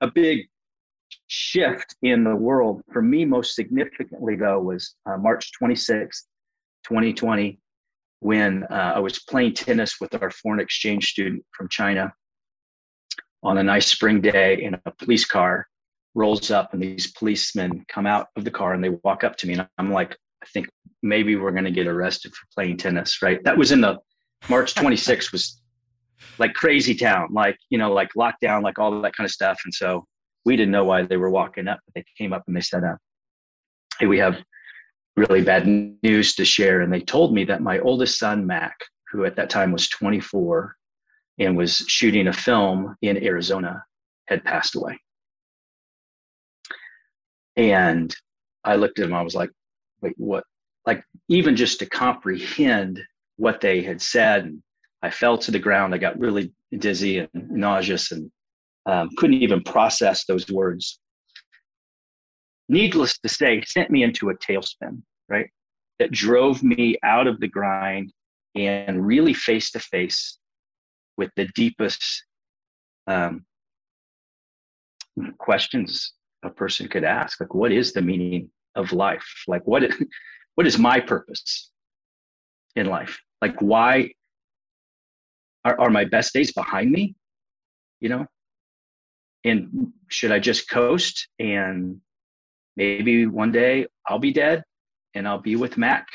a 0.00 0.10
big 0.10 0.48
shift 1.26 1.96
in 2.02 2.24
the 2.24 2.34
world. 2.34 2.82
For 2.92 3.02
me, 3.02 3.24
most 3.24 3.54
significantly, 3.54 4.36
though, 4.36 4.60
was 4.60 4.94
uh, 5.06 5.16
March 5.16 5.50
26th, 5.60 6.22
2020, 6.84 7.58
when 8.20 8.64
uh, 8.64 8.92
I 8.96 8.98
was 8.98 9.20
playing 9.20 9.54
tennis 9.54 10.00
with 10.00 10.20
our 10.20 10.30
foreign 10.30 10.60
exchange 10.60 11.08
student 11.08 11.44
from 11.52 11.68
China 11.68 12.12
on 13.42 13.58
a 13.58 13.62
nice 13.62 13.86
spring 13.86 14.20
day 14.20 14.62
in 14.62 14.74
a 14.84 14.90
police 14.92 15.24
car 15.24 15.66
rolls 16.14 16.50
up 16.50 16.72
and 16.72 16.82
these 16.82 17.12
policemen 17.12 17.84
come 17.88 18.06
out 18.06 18.28
of 18.36 18.44
the 18.44 18.50
car 18.50 18.72
and 18.72 18.82
they 18.82 18.90
walk 19.04 19.24
up 19.24 19.36
to 19.36 19.46
me 19.46 19.54
and 19.54 19.68
I'm 19.78 19.92
like, 19.92 20.16
I 20.42 20.46
think 20.46 20.68
maybe 21.02 21.36
we're 21.36 21.52
going 21.52 21.64
to 21.64 21.70
get 21.70 21.86
arrested 21.86 22.32
for 22.34 22.46
playing 22.54 22.78
tennis, 22.78 23.22
right? 23.22 23.42
That 23.44 23.56
was 23.56 23.72
in 23.72 23.80
the 23.80 23.98
March 24.48 24.74
26th 24.74 25.32
was 25.32 25.60
like 26.38 26.54
crazy 26.54 26.94
town, 26.94 27.28
like, 27.32 27.56
you 27.68 27.78
know, 27.78 27.92
like 27.92 28.10
lockdown, 28.16 28.62
like 28.62 28.78
all 28.78 29.00
that 29.02 29.14
kind 29.14 29.26
of 29.26 29.30
stuff. 29.30 29.60
And 29.64 29.74
so 29.74 30.04
we 30.44 30.56
didn't 30.56 30.72
know 30.72 30.84
why 30.84 31.02
they 31.02 31.16
were 31.16 31.30
walking 31.30 31.68
up, 31.68 31.80
but 31.86 31.94
they 31.94 32.04
came 32.16 32.32
up 32.32 32.42
and 32.46 32.56
they 32.56 32.60
said, 32.60 32.84
uh, 32.84 32.96
Hey, 33.98 34.06
we 34.06 34.18
have 34.18 34.42
really 35.16 35.42
bad 35.42 35.66
news 36.02 36.34
to 36.36 36.44
share. 36.44 36.80
And 36.80 36.92
they 36.92 37.00
told 37.00 37.34
me 37.34 37.44
that 37.44 37.62
my 37.62 37.78
oldest 37.80 38.18
son, 38.18 38.46
Mac, 38.46 38.78
who 39.10 39.24
at 39.24 39.36
that 39.36 39.50
time 39.50 39.72
was 39.72 39.88
24 39.88 40.74
and 41.38 41.56
was 41.56 41.78
shooting 41.88 42.28
a 42.28 42.32
film 42.32 42.96
in 43.02 43.22
Arizona, 43.22 43.84
had 44.28 44.44
passed 44.44 44.76
away. 44.76 44.98
And 47.56 48.14
I 48.64 48.76
looked 48.76 48.98
at 48.98 49.06
him, 49.06 49.14
I 49.14 49.22
was 49.22 49.34
like, 49.34 49.50
wait, 50.00 50.14
what? 50.16 50.44
Like, 50.86 51.04
even 51.28 51.56
just 51.56 51.78
to 51.80 51.86
comprehend 51.86 53.00
what 53.36 53.60
they 53.60 53.82
had 53.82 54.00
said, 54.00 54.60
I 55.02 55.10
fell 55.10 55.38
to 55.38 55.50
the 55.50 55.58
ground. 55.58 55.94
I 55.94 55.98
got 55.98 56.18
really 56.18 56.52
dizzy 56.78 57.18
and 57.18 57.28
nauseous 57.50 58.12
and 58.12 58.30
um, 58.86 59.10
couldn't 59.16 59.42
even 59.42 59.62
process 59.62 60.24
those 60.24 60.50
words. 60.50 61.00
Needless 62.68 63.18
to 63.20 63.28
say, 63.28 63.62
sent 63.62 63.90
me 63.90 64.02
into 64.02 64.30
a 64.30 64.36
tailspin, 64.36 65.02
right? 65.28 65.48
That 65.98 66.12
drove 66.12 66.62
me 66.62 66.96
out 67.02 67.26
of 67.26 67.40
the 67.40 67.48
grind 67.48 68.12
and 68.54 69.04
really 69.04 69.34
face 69.34 69.70
to 69.72 69.80
face 69.80 70.38
with 71.16 71.30
the 71.36 71.48
deepest 71.54 72.24
um, 73.06 73.44
questions 75.38 76.14
a 76.42 76.50
person 76.50 76.88
could 76.88 77.04
ask 77.04 77.40
like 77.40 77.54
what 77.54 77.72
is 77.72 77.92
the 77.92 78.02
meaning 78.02 78.50
of 78.74 78.92
life? 78.92 79.26
Like 79.46 79.66
what 79.66 79.84
is, 79.84 79.94
what 80.54 80.66
is 80.66 80.78
my 80.78 81.00
purpose 81.00 81.70
in 82.76 82.86
life? 82.86 83.18
Like 83.42 83.60
why 83.60 84.12
are, 85.64 85.78
are 85.80 85.90
my 85.90 86.04
best 86.04 86.32
days 86.32 86.52
behind 86.52 86.90
me? 86.90 87.14
You 88.00 88.08
know? 88.10 88.26
And 89.44 89.92
should 90.08 90.32
i 90.32 90.38
just 90.38 90.68
coast 90.68 91.28
and 91.38 91.98
maybe 92.76 93.26
one 93.26 93.52
day 93.52 93.86
i'll 94.06 94.18
be 94.18 94.32
dead 94.32 94.62
and 95.14 95.26
i'll 95.26 95.40
be 95.40 95.56
with 95.56 95.78
mac 95.78 96.06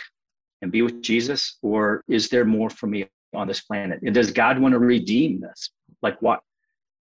and 0.61 0.71
be 0.71 0.81
with 0.81 1.01
jesus? 1.01 1.57
Or 1.61 2.03
is 2.07 2.29
there 2.29 2.45
more 2.45 2.69
for 2.69 2.87
me 2.87 3.07
on 3.33 3.47
this 3.47 3.61
planet? 3.61 3.99
And 4.03 4.13
does 4.13 4.31
god 4.31 4.59
want 4.59 4.73
to 4.73 4.79
redeem 4.79 5.41
this? 5.41 5.71
Like 6.01 6.21
what 6.21 6.41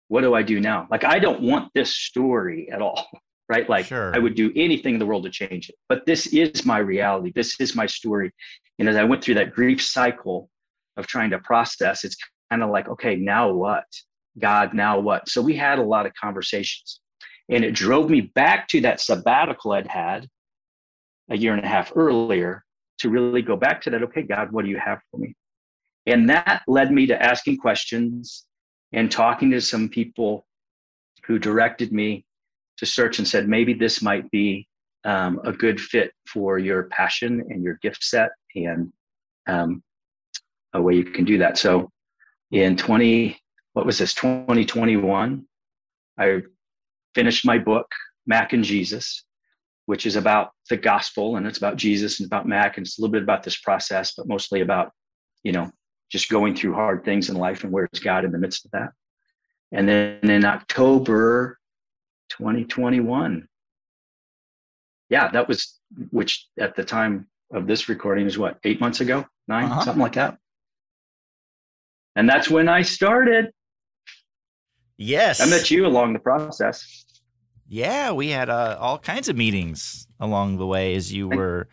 what 0.10 0.22
do 0.22 0.34
I 0.34 0.42
do 0.42 0.60
now? 0.60 0.88
Like, 0.92 1.06
I 1.06 1.20
don't 1.20 1.42
want 1.42 1.72
this 1.74 1.96
story 1.96 2.70
at 2.72 2.82
all, 2.82 3.08
right? 3.50 3.70
Like, 3.70 3.86
sure. 3.86 4.14
I 4.14 4.20
would 4.20 4.36
do 4.36 4.52
anything 4.56 4.96
in 4.96 5.00
the 5.00 5.06
world 5.06 5.24
to 5.24 5.30
change 5.30 5.70
it. 5.70 5.76
But 5.88 6.06
this 6.06 6.28
is 6.28 6.66
my 6.66 6.80
reality. 6.80 7.32
This 7.34 7.60
is 7.60 7.76
my 7.76 7.86
story. 7.86 8.32
And 8.80 8.90
as 8.90 8.98
I 8.98 9.04
went 9.04 9.24
through 9.24 9.36
that 9.36 9.54
grief 9.54 9.82
cycle 9.82 10.50
of 10.98 11.08
trying 11.08 11.30
to 11.30 11.40
process, 11.40 12.04
it's 12.04 12.18
kind 12.50 12.64
of 12.64 12.72
like, 12.72 12.90
okay, 12.90 13.16
now 13.16 13.52
what? 13.52 13.86
God, 14.38 14.74
now 14.74 15.00
what? 15.00 15.30
So 15.30 15.42
we 15.42 15.56
had 15.56 15.80
a 15.80 15.84
lot 15.84 16.06
of 16.06 16.14
conversations. 16.20 17.02
And 17.50 17.64
it 17.64 17.74
drove 17.74 18.10
me 18.10 18.22
back 18.22 18.68
to 18.70 18.82
that 18.82 19.02
sabbatical 19.02 19.72
I'd 19.72 19.88
had 19.88 20.28
a 21.30 21.38
year 21.38 21.54
and 21.54 21.64
a 21.64 21.68
half 21.68 21.92
earlier 21.96 22.64
to 23.00 23.10
really 23.10 23.42
go 23.42 23.56
back 23.56 23.82
to 23.84 23.90
that. 23.92 24.04
Okay, 24.04 24.24
God, 24.24 24.52
what 24.52 24.66
do 24.66 24.72
you 24.72 24.80
have 24.84 25.00
for 25.12 25.18
me? 25.18 25.36
And 26.06 26.30
that 26.30 26.64
led 26.68 26.92
me 26.92 27.06
to 27.08 27.22
asking 27.22 27.58
questions 27.58 28.46
and 28.94 29.12
talking 29.12 29.52
to 29.52 29.62
some 29.62 29.90
people 29.90 30.46
who 31.26 31.40
directed 31.40 31.92
me 31.92 32.26
to 32.78 32.86
search 32.86 33.20
and 33.20 33.28
said 33.28 33.48
maybe 33.48 33.74
this 33.74 34.02
might 34.02 34.30
be 34.32 34.68
um, 35.06 35.40
a 35.44 35.52
good 35.52 35.80
fit 35.80 36.12
for 36.28 36.58
your 36.58 36.84
passion 36.84 37.44
and 37.50 37.64
your 37.64 37.78
gift 37.82 38.04
set 38.04 38.32
and 38.56 38.92
um, 39.48 39.84
a 40.74 40.82
way 40.82 40.96
you 40.96 41.04
can 41.04 41.26
do 41.26 41.38
that. 41.38 41.58
So 41.58 41.90
in 42.52 42.76
20 42.76 43.40
what 43.74 43.86
was 43.86 43.98
this? 43.98 44.14
2021 44.14 45.46
i 46.18 46.42
finished 47.16 47.46
my 47.46 47.58
book 47.58 47.88
mac 48.26 48.54
and 48.54 48.64
jesus 48.64 49.24
which 49.86 50.06
is 50.06 50.16
about 50.16 50.50
the 50.70 50.78
gospel 50.78 51.38
and 51.38 51.46
it's 51.46 51.58
about 51.58 51.78
jesus 51.78 52.20
and 52.20 52.28
about 52.28 52.48
mac 52.48 52.78
and 52.78 52.86
it's 52.86 52.98
a 52.98 53.02
little 53.02 53.12
bit 53.12 53.24
about 53.24 53.44
this 53.44 53.60
process 53.60 54.14
but 54.18 54.28
mostly 54.28 54.62
about 54.62 54.92
you 55.44 55.52
know 55.52 55.70
just 56.10 56.30
going 56.30 56.56
through 56.56 56.74
hard 56.74 57.06
things 57.06 57.30
in 57.30 57.36
life 57.36 57.64
and 57.64 57.72
where's 57.72 58.00
God 58.04 58.26
in 58.26 58.32
the 58.32 58.38
midst 58.38 58.66
of 58.66 58.72
that. 58.72 58.90
And 59.72 59.88
then 59.88 60.30
in 60.30 60.46
October 60.46 61.60
2021, 62.30 63.48
yeah, 65.10 65.30
that 65.32 65.48
was, 65.48 65.80
which 66.12 66.48
at 66.60 66.76
the 66.76 66.84
time 66.84 67.28
of 67.52 67.68
this 67.68 67.90
recording 67.90 68.26
is 68.26 68.38
what, 68.38 68.58
eight 68.64 68.80
months 68.80 69.02
ago, 69.02 69.26
9 69.48 69.64
uh-huh. 69.64 69.82
something 69.82 70.02
like 70.02 70.14
that. 70.14 70.38
And 72.16 72.28
that's 72.28 72.50
when 72.50 72.68
I 72.68 72.82
started. 72.82 73.52
Yes. 74.98 75.40
I 75.40 75.46
met 75.46 75.72
you 75.72 75.86
along 75.86 76.14
the 76.14 76.20
process. 76.20 77.06
Yeah, 77.68 78.12
we 78.12 78.30
had 78.30 78.50
uh, 78.50 78.78
all 78.80 78.98
kinds 78.98 79.30
of 79.30 79.38
meetings 79.38 80.08
along 80.20 80.58
the 80.58 80.66
way 80.66 80.96
as 80.96 81.14
you 81.14 81.28
were 81.28 81.68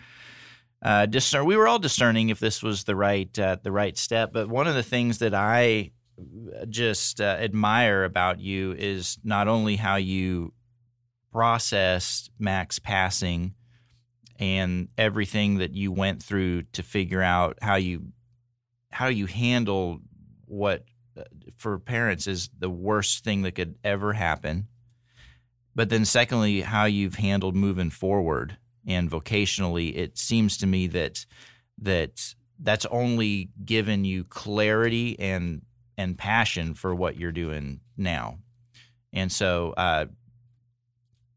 uh, 0.87 1.05
discern. 1.05 1.45
We 1.45 1.57
were 1.57 1.66
all 1.66 1.81
discerning 1.81 2.28
if 2.28 2.38
this 2.38 2.62
was 2.62 2.85
the 2.85 2.95
right 2.95 3.37
uh, 3.37 3.57
the 3.61 3.73
right 3.73 3.99
step. 3.99 4.33
But 4.33 4.49
one 4.49 4.69
of 4.69 4.76
the 4.76 4.85
things 4.85 5.19
that 5.19 5.35
I 5.35 5.90
just 6.69 7.21
uh, 7.21 7.37
admire 7.40 8.05
about 8.05 8.38
you 8.38 8.73
is 8.73 9.19
not 9.25 9.49
only 9.49 9.75
how 9.76 9.97
you 9.97 10.52
processed 11.33 12.31
Mac's 12.38 12.78
passing 12.78 13.55
and 14.38 14.88
everything 14.97 15.59
that 15.59 15.75
you 15.75 15.90
went 15.90 16.23
through 16.23 16.62
to 16.62 16.85
figure 16.85 17.21
out 17.21 17.59
how 17.61 17.75
you 17.75 18.12
how 18.90 19.09
you 19.09 19.26
handle 19.26 19.99
what 20.45 20.85
uh, 21.19 21.25
for 21.57 21.81
parents 21.81 22.28
is 22.28 22.49
the 22.57 22.71
worst 22.71 23.25
thing 23.25 23.43
that 23.43 23.57
could 23.57 23.75
ever 23.83 24.12
happen 24.12 24.69
but 25.75 25.88
then 25.88 26.05
secondly 26.05 26.61
how 26.61 26.85
you've 26.85 27.16
handled 27.16 27.57
moving 27.57 27.90
forward 27.90 28.57
and 28.87 29.11
vocationally, 29.11 29.97
it 29.97 30.16
seems 30.16 30.57
to 30.59 30.66
me 30.66 30.87
that 30.88 31.26
that 31.78 32.35
that's 32.59 32.87
only 32.87 33.50
given 33.64 34.05
you 34.05 34.25
clarity 34.25 35.19
and 35.19 35.62
and 35.99 36.16
passion 36.16 36.75
for 36.75 36.95
what 36.95 37.16
you're 37.16 37.33
doing 37.33 37.81
now. 37.97 38.38
And 39.12 39.33
so, 39.33 39.73
uh, 39.76 40.07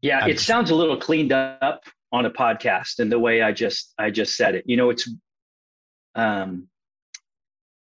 yeah, 0.02 0.20
I'm 0.20 0.30
it 0.30 0.34
just, 0.34 0.46
sounds 0.46 0.70
a 0.70 0.74
little 0.74 0.98
cleaned 0.98 1.32
up 1.32 1.84
on 2.12 2.26
a 2.26 2.30
podcast, 2.30 2.98
and 2.98 3.10
the 3.10 3.18
way 3.18 3.42
I 3.42 3.52
just 3.52 3.94
I 3.98 4.10
just 4.10 4.36
said 4.36 4.54
it. 4.54 4.64
You 4.66 4.76
know, 4.76 4.90
it's 4.90 5.08
um, 6.14 6.68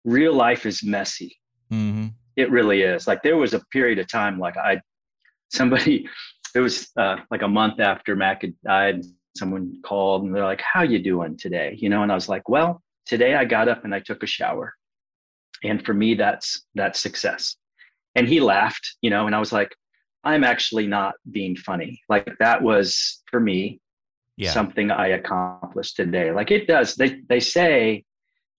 real 0.03 0.34
life 0.34 0.65
is 0.65 0.84
messy. 0.84 1.38
Mm-hmm. 1.72 2.08
It 2.36 2.50
really 2.50 2.81
is. 2.81 3.08
Like 3.08 3.22
there 3.24 3.38
was 3.38 3.53
a 3.53 3.60
period 3.72 4.00
of 4.00 4.08
time, 4.08 4.39
like 4.39 4.58
I 4.58 4.81
somebody 5.50 6.08
it 6.55 6.60
was 6.60 6.89
uh, 6.98 7.17
like 7.29 7.41
a 7.41 7.48
month 7.48 7.79
after 7.79 8.15
Mac 8.15 8.41
had 8.41 8.53
died 8.63 9.03
someone 9.36 9.82
called 9.84 10.24
and 10.24 10.36
they're 10.36 10.44
like, 10.44 10.62
"How 10.62 10.84
you 10.84 11.00
doing 11.00 11.38
today?" 11.38 11.76
You 11.78 11.90
know, 11.90 12.04
and 12.04 12.12
I 12.12 12.16
was 12.16 12.30
like, 12.30 12.50
"Well, 12.50 12.82
today 13.06 13.36
I 13.36 13.46
got 13.46 13.68
up 13.68 13.84
and 13.84 13.94
I 13.94 14.00
took 14.00 14.24
a 14.24 14.28
shower." 14.28 14.74
And 15.64 15.84
for 15.86 15.94
me 15.94 16.16
that's 16.16 16.66
that's 16.76 17.00
success. 17.00 17.56
And 18.16 18.28
he 18.28 18.40
laughed, 18.40 18.96
you 19.02 19.10
know, 19.10 19.28
and 19.28 19.36
I 19.36 19.40
was 19.40 19.54
like, 19.54 19.76
"I'm 20.24 20.44
actually 20.44 20.88
not 20.88 21.16
being 21.30 21.56
funny." 21.56 22.02
Like 22.10 22.28
that 22.40 22.62
was 22.62 23.22
for 23.30 23.40
me 23.40 23.80
yeah. 24.38 24.52
something 24.52 24.92
I 24.92 25.10
accomplished 25.10 25.96
today. 25.96 26.32
Like 26.32 26.52
it 26.52 26.68
does. 26.68 26.96
They 26.96 27.22
they 27.30 27.40
say 27.40 28.04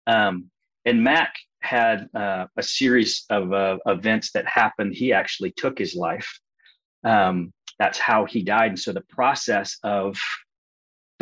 um 0.06 0.50
and 0.84 1.02
Mac 1.02 1.34
had 1.60 2.08
uh, 2.14 2.46
a 2.56 2.62
series 2.62 3.24
of 3.30 3.52
uh, 3.52 3.78
events 3.86 4.32
that 4.32 4.46
happened. 4.46 4.94
He 4.94 5.12
actually 5.12 5.52
took 5.56 5.78
his 5.78 5.94
life. 5.94 6.28
Um, 7.04 7.52
that's 7.78 7.98
how 7.98 8.24
he 8.24 8.42
died. 8.42 8.70
And 8.70 8.78
so 8.78 8.92
the 8.92 9.02
process 9.02 9.78
of 9.82 10.18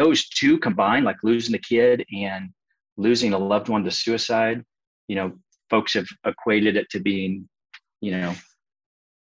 those 0.00 0.26
two 0.30 0.58
combined, 0.58 1.04
like 1.04 1.18
losing 1.22 1.54
a 1.54 1.58
kid 1.58 2.06
and 2.16 2.48
losing 2.96 3.34
a 3.34 3.38
loved 3.38 3.68
one 3.68 3.84
to 3.84 3.90
suicide, 3.90 4.64
you 5.08 5.14
know, 5.14 5.30
folks 5.68 5.92
have 5.92 6.06
equated 6.26 6.74
it 6.74 6.88
to 6.88 7.00
being, 7.00 7.46
you 8.00 8.12
know, 8.12 8.34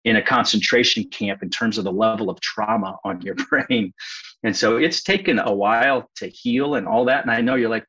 in 0.05 0.17
a 0.17 0.23
concentration 0.23 1.03
camp 1.11 1.43
in 1.43 1.51
terms 1.51 1.79
of 1.79 1.85
the 1.85 1.91
level 1.91 2.31
of 2.31 2.41
trauma 2.41 2.97
on 3.05 3.21
your 3.23 3.35
brain. 3.51 3.93
And 4.45 4.57
so 4.57 4.77
it's 4.77 5.03
taken 5.03 5.41
a 5.41 5.53
while 5.53 6.09
to 6.19 6.29
heal 6.29 6.77
and 6.77 6.87
all 6.87 7.05
that. 7.07 7.25
And 7.25 7.31
I 7.33 7.41
know 7.41 7.57
you're 7.57 7.69
like, 7.69 7.87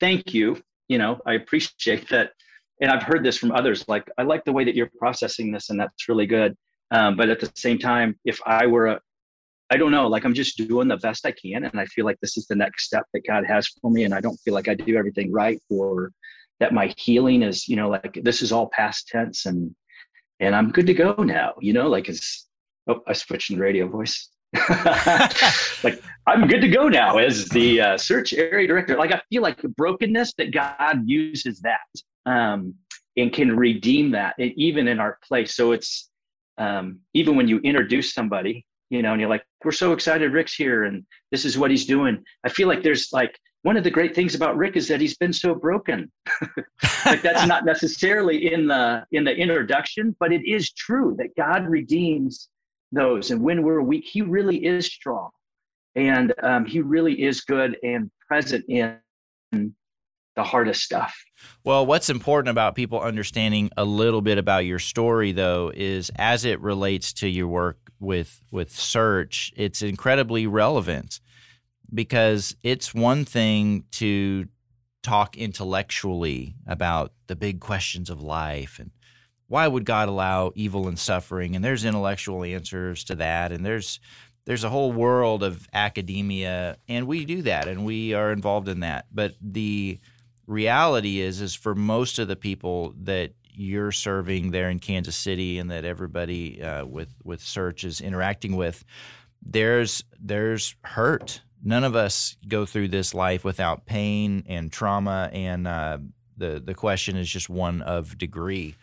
thank 0.00 0.32
you. 0.32 0.62
you 0.88 0.96
know, 0.96 1.20
I 1.26 1.34
appreciate 1.34 2.08
that. 2.08 2.30
And 2.80 2.90
I've 2.90 3.02
heard 3.02 3.22
this 3.22 3.36
from 3.36 3.52
others, 3.52 3.86
like, 3.86 4.08
I 4.16 4.22
like 4.22 4.46
the 4.46 4.52
way 4.52 4.64
that 4.64 4.74
you're 4.74 4.90
processing 4.98 5.52
this 5.52 5.68
and 5.68 5.78
that's 5.78 6.08
really 6.08 6.26
good. 6.26 6.56
Um, 6.90 7.18
but 7.18 7.28
at 7.28 7.38
the 7.38 7.52
same 7.54 7.78
time, 7.78 8.18
if 8.24 8.40
I 8.46 8.66
were 8.66 8.86
a, 8.86 9.00
I 9.70 9.76
don't 9.76 9.90
know, 9.90 10.06
like 10.06 10.24
I'm 10.24 10.34
just 10.34 10.56
doing 10.56 10.88
the 10.88 10.96
best 10.96 11.26
I 11.26 11.32
can. 11.32 11.64
And 11.64 11.78
I 11.78 11.84
feel 11.86 12.04
like 12.04 12.18
this 12.20 12.36
is 12.36 12.46
the 12.46 12.56
next 12.56 12.84
step 12.84 13.04
that 13.12 13.26
God 13.26 13.44
has 13.46 13.68
for 13.68 13.90
me. 13.90 14.04
And 14.04 14.14
I 14.14 14.20
don't 14.20 14.38
feel 14.38 14.54
like 14.54 14.68
I 14.68 14.74
do 14.74 14.96
everything 14.96 15.30
right 15.30 15.60
or 15.68 16.12
that 16.60 16.72
my 16.72 16.92
healing 16.96 17.42
is, 17.42 17.68
you 17.68 17.76
know, 17.76 17.88
like 17.88 18.18
this 18.22 18.40
is 18.42 18.50
all 18.50 18.70
past 18.72 19.08
tense 19.08 19.46
and, 19.46 19.74
and 20.40 20.54
I'm 20.54 20.70
good 20.70 20.86
to 20.86 20.94
go 20.94 21.14
now, 21.14 21.52
you 21.60 21.72
know, 21.72 21.88
like 21.88 22.08
it's, 22.08 22.48
oh, 22.88 23.02
I 23.06 23.12
switched 23.12 23.50
in 23.50 23.58
radio 23.58 23.88
voice. 23.88 24.30
like 25.84 26.02
I'm 26.26 26.46
good 26.46 26.62
to 26.62 26.68
go 26.68 26.88
now 26.88 27.18
as 27.18 27.46
the 27.50 27.80
uh, 27.80 27.98
search 27.98 28.32
area 28.32 28.66
director. 28.66 28.96
Like 28.96 29.12
I 29.12 29.20
feel 29.28 29.42
like 29.42 29.60
the 29.60 29.68
brokenness 29.68 30.32
that 30.38 30.52
God 30.52 31.02
uses 31.04 31.60
that 31.60 31.80
um, 32.24 32.74
and 33.18 33.32
can 33.32 33.54
redeem 33.54 34.12
that, 34.12 34.36
even 34.38 34.88
in 34.88 35.00
our 35.00 35.18
place. 35.26 35.54
So 35.54 35.72
it's 35.72 36.08
um, 36.56 37.00
even 37.12 37.36
when 37.36 37.46
you 37.46 37.58
introduce 37.58 38.14
somebody, 38.14 38.64
you 38.90 39.02
know, 39.02 39.12
and 39.12 39.20
you're 39.20 39.30
like, 39.30 39.44
"We're 39.64 39.72
so 39.72 39.92
excited, 39.92 40.32
Rick's 40.32 40.54
here, 40.54 40.84
and 40.84 41.04
this 41.30 41.44
is 41.44 41.58
what 41.58 41.70
he's 41.70 41.86
doing." 41.86 42.22
I 42.44 42.48
feel 42.48 42.68
like 42.68 42.82
there's 42.82 43.08
like 43.12 43.38
one 43.62 43.76
of 43.76 43.84
the 43.84 43.90
great 43.90 44.14
things 44.14 44.34
about 44.34 44.56
Rick 44.56 44.76
is 44.76 44.88
that 44.88 45.00
he's 45.00 45.16
been 45.16 45.32
so 45.32 45.54
broken. 45.54 46.10
like 47.06 47.22
that's 47.22 47.46
not 47.46 47.64
necessarily 47.64 48.52
in 48.52 48.66
the 48.66 49.04
in 49.12 49.24
the 49.24 49.34
introduction, 49.34 50.16
but 50.20 50.32
it 50.32 50.44
is 50.46 50.72
true 50.72 51.14
that 51.18 51.34
God 51.36 51.68
redeems 51.68 52.48
those. 52.92 53.30
And 53.30 53.42
when 53.42 53.62
we're 53.62 53.82
weak, 53.82 54.04
He 54.04 54.22
really 54.22 54.64
is 54.64 54.86
strong, 54.86 55.30
and 55.94 56.32
um, 56.42 56.64
He 56.64 56.80
really 56.80 57.22
is 57.22 57.42
good 57.42 57.76
and 57.82 58.10
present 58.28 58.64
in 58.68 58.98
the 60.38 60.44
hardest 60.44 60.82
stuff. 60.82 61.24
Well, 61.64 61.84
what's 61.84 62.08
important 62.08 62.50
about 62.50 62.76
people 62.76 63.00
understanding 63.00 63.70
a 63.76 63.84
little 63.84 64.22
bit 64.22 64.38
about 64.38 64.64
your 64.64 64.78
story, 64.78 65.32
though, 65.32 65.72
is 65.74 66.12
as 66.16 66.44
it 66.44 66.60
relates 66.60 67.12
to 67.14 67.28
your 67.28 67.48
work 67.48 67.90
with 67.98 68.40
with 68.52 68.70
search, 68.70 69.52
it's 69.56 69.82
incredibly 69.82 70.46
relevant 70.46 71.18
because 71.92 72.54
it's 72.62 72.94
one 72.94 73.24
thing 73.24 73.84
to 73.90 74.46
talk 75.02 75.36
intellectually 75.36 76.54
about 76.66 77.12
the 77.26 77.34
big 77.34 77.58
questions 77.58 78.10
of 78.10 78.22
life 78.22 78.78
and 78.78 78.92
why 79.48 79.66
would 79.66 79.86
God 79.86 80.08
allow 80.08 80.52
evil 80.54 80.86
and 80.88 80.98
suffering? 80.98 81.56
And 81.56 81.64
there's 81.64 81.84
intellectual 81.84 82.44
answers 82.44 83.02
to 83.04 83.16
that, 83.16 83.50
and 83.50 83.66
there's 83.66 83.98
there's 84.44 84.64
a 84.64 84.70
whole 84.70 84.92
world 84.92 85.42
of 85.42 85.66
academia, 85.72 86.76
and 86.86 87.06
we 87.06 87.24
do 87.24 87.42
that, 87.42 87.66
and 87.66 87.84
we 87.84 88.14
are 88.14 88.30
involved 88.30 88.68
in 88.68 88.80
that. 88.80 89.06
But 89.12 89.34
the 89.40 89.98
reality 90.48 91.20
is, 91.20 91.40
is 91.40 91.54
for 91.54 91.74
most 91.74 92.18
of 92.18 92.26
the 92.26 92.34
people 92.34 92.94
that 93.02 93.32
you're 93.52 93.92
serving 93.92 94.50
there 94.50 94.70
in 94.70 94.78
Kansas 94.78 95.16
City, 95.16 95.58
and 95.58 95.70
that 95.70 95.84
everybody 95.84 96.62
uh, 96.62 96.84
with 96.86 97.14
with 97.22 97.40
Search 97.40 97.84
is 97.84 98.00
interacting 98.00 98.56
with, 98.56 98.84
there's 99.42 100.02
there's 100.18 100.74
hurt. 100.82 101.42
None 101.62 101.84
of 101.84 101.96
us 101.96 102.36
go 102.46 102.64
through 102.64 102.88
this 102.88 103.14
life 103.14 103.44
without 103.44 103.84
pain 103.84 104.44
and 104.48 104.72
trauma, 104.72 105.28
and 105.32 105.68
uh, 105.68 105.98
the 106.36 106.62
the 106.64 106.74
question 106.74 107.16
is 107.16 107.28
just 107.28 107.50
one 107.50 107.82
of 107.82 108.16
degree 108.16 108.76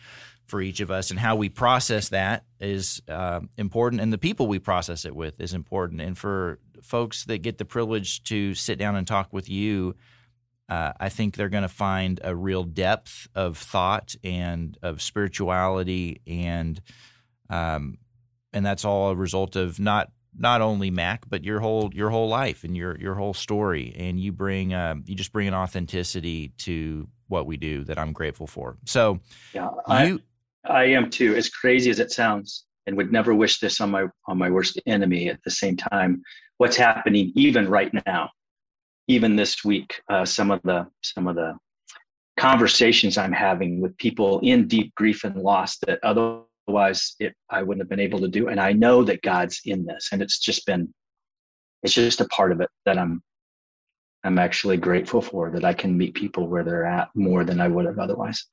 for 0.44 0.60
each 0.60 0.80
of 0.80 0.90
us, 0.90 1.10
and 1.10 1.18
how 1.18 1.34
we 1.34 1.48
process 1.48 2.10
that 2.10 2.44
is 2.60 3.02
uh, 3.08 3.40
important, 3.56 4.00
and 4.00 4.12
the 4.12 4.18
people 4.18 4.46
we 4.46 4.60
process 4.60 5.04
it 5.04 5.16
with 5.16 5.40
is 5.40 5.54
important. 5.54 6.00
And 6.00 6.16
for 6.16 6.58
folks 6.82 7.24
that 7.24 7.38
get 7.38 7.58
the 7.58 7.64
privilege 7.64 8.22
to 8.24 8.54
sit 8.54 8.78
down 8.78 8.94
and 8.94 9.06
talk 9.06 9.32
with 9.32 9.48
you, 9.48 9.96
uh, 10.68 10.92
I 10.98 11.08
think 11.08 11.36
they're 11.36 11.48
going 11.48 11.62
to 11.62 11.68
find 11.68 12.20
a 12.24 12.34
real 12.34 12.64
depth 12.64 13.28
of 13.34 13.56
thought 13.58 14.14
and 14.24 14.76
of 14.82 15.00
spirituality, 15.00 16.20
and 16.26 16.80
um, 17.48 17.98
and 18.52 18.66
that's 18.66 18.84
all 18.84 19.10
a 19.10 19.14
result 19.14 19.56
of 19.56 19.78
not 19.78 20.10
not 20.38 20.60
only 20.60 20.90
Mac, 20.90 21.28
but 21.28 21.44
your 21.44 21.60
whole 21.60 21.90
your 21.94 22.10
whole 22.10 22.28
life 22.28 22.64
and 22.64 22.76
your 22.76 22.98
your 22.98 23.14
whole 23.14 23.34
story, 23.34 23.94
and 23.96 24.18
you 24.18 24.32
bring 24.32 24.74
uh, 24.74 24.96
you 25.04 25.14
just 25.14 25.32
bring 25.32 25.48
an 25.48 25.54
authenticity 25.54 26.48
to 26.58 27.08
what 27.28 27.46
we 27.46 27.56
do 27.56 27.84
that 27.84 27.98
I'm 27.98 28.12
grateful 28.12 28.46
for. 28.46 28.76
So, 28.84 29.20
yeah, 29.52 29.70
you 30.04 30.20
I 30.64 30.84
am 30.84 31.10
too, 31.10 31.34
as 31.36 31.48
crazy 31.48 31.90
as 31.90 32.00
it 32.00 32.10
sounds, 32.10 32.64
and 32.86 32.96
would 32.96 33.12
never 33.12 33.34
wish 33.34 33.60
this 33.60 33.80
on 33.80 33.90
my 33.90 34.06
on 34.26 34.38
my 34.38 34.50
worst 34.50 34.80
enemy. 34.86 35.28
At 35.28 35.42
the 35.44 35.50
same 35.50 35.76
time, 35.76 36.22
what's 36.58 36.76
happening 36.76 37.32
even 37.34 37.68
right 37.68 37.92
now, 38.06 38.30
even 39.08 39.36
this 39.36 39.64
week, 39.64 40.00
uh, 40.08 40.24
some 40.24 40.50
of 40.50 40.60
the 40.62 40.86
some 41.02 41.26
of 41.26 41.36
the 41.36 41.56
conversations 42.38 43.16
I'm 43.16 43.32
having 43.32 43.80
with 43.80 43.96
people 43.96 44.40
in 44.40 44.68
deep 44.68 44.94
grief 44.94 45.24
and 45.24 45.36
loss 45.36 45.78
that 45.86 45.98
otherwise 46.02 47.14
it, 47.18 47.34
I 47.48 47.62
wouldn't 47.62 47.82
have 47.82 47.88
been 47.88 48.00
able 48.00 48.20
to 48.20 48.28
do. 48.28 48.48
And 48.48 48.60
I 48.60 48.72
know 48.72 49.04
that 49.04 49.22
God's 49.22 49.60
in 49.64 49.86
this, 49.86 50.10
and 50.12 50.20
it's 50.20 50.38
just 50.38 50.66
been, 50.66 50.92
it's 51.82 51.94
just 51.94 52.20
a 52.20 52.26
part 52.26 52.52
of 52.52 52.60
it 52.60 52.68
that 52.84 52.98
I'm 52.98 53.22
I'm 54.24 54.38
actually 54.38 54.76
grateful 54.76 55.22
for 55.22 55.50
that 55.50 55.64
I 55.64 55.72
can 55.72 55.96
meet 55.96 56.14
people 56.14 56.48
where 56.48 56.64
they're 56.64 56.84
at 56.84 57.08
more 57.14 57.44
than 57.44 57.60
I 57.60 57.68
would 57.68 57.86
have 57.86 57.98
otherwise. 57.98 58.44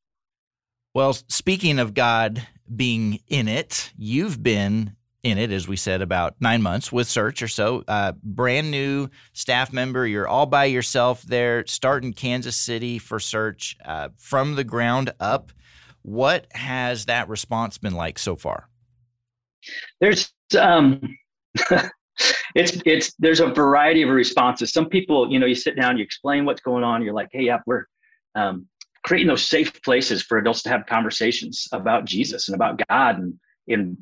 Well, 0.93 1.13
speaking 1.13 1.79
of 1.79 1.95
God 1.95 2.47
being 2.73 3.19
in 3.27 3.47
it, 3.47 3.91
you've 3.97 4.43
been 4.43 4.95
in 5.23 5.37
it, 5.37 5.51
as 5.51 5.67
we 5.67 5.77
said, 5.77 6.01
about 6.01 6.35
nine 6.41 6.61
months 6.61 6.91
with 6.91 7.07
Search 7.07 7.41
or 7.41 7.47
so. 7.47 7.83
Uh, 7.87 8.11
brand 8.21 8.69
new 8.69 9.09
staff 9.31 9.71
member. 9.71 10.05
You're 10.05 10.27
all 10.27 10.45
by 10.45 10.65
yourself 10.65 11.23
there, 11.23 11.65
starting 11.65 12.11
Kansas 12.13 12.57
City 12.57 12.99
for 12.99 13.19
Search 13.19 13.77
uh, 13.85 14.09
from 14.17 14.55
the 14.55 14.65
ground 14.65 15.13
up. 15.21 15.51
What 16.01 16.47
has 16.51 17.05
that 17.05 17.29
response 17.29 17.77
been 17.77 17.95
like 17.95 18.19
so 18.19 18.35
far? 18.35 18.67
There's 20.01 20.33
um, 20.59 21.17
it's 22.55 22.81
it's 22.85 23.13
there's 23.17 23.39
a 23.39 23.47
variety 23.47 24.01
of 24.01 24.09
responses. 24.09 24.73
Some 24.73 24.89
people, 24.89 25.31
you 25.31 25.39
know, 25.39 25.45
you 25.45 25.55
sit 25.55 25.77
down, 25.77 25.97
you 25.97 26.03
explain 26.03 26.43
what's 26.43 26.61
going 26.61 26.83
on. 26.83 27.01
You're 27.01 27.13
like, 27.13 27.29
hey, 27.31 27.43
yeah, 27.43 27.59
we're 27.65 27.85
um, 28.35 28.67
creating 29.05 29.27
those 29.27 29.47
safe 29.47 29.81
places 29.83 30.21
for 30.21 30.37
adults 30.37 30.63
to 30.63 30.69
have 30.69 30.85
conversations 30.85 31.67
about 31.71 32.03
Jesus 32.03 32.49
and 32.49 32.55
about 32.55 32.81
God 32.89 33.19
and 33.19 33.35
in 33.67 33.97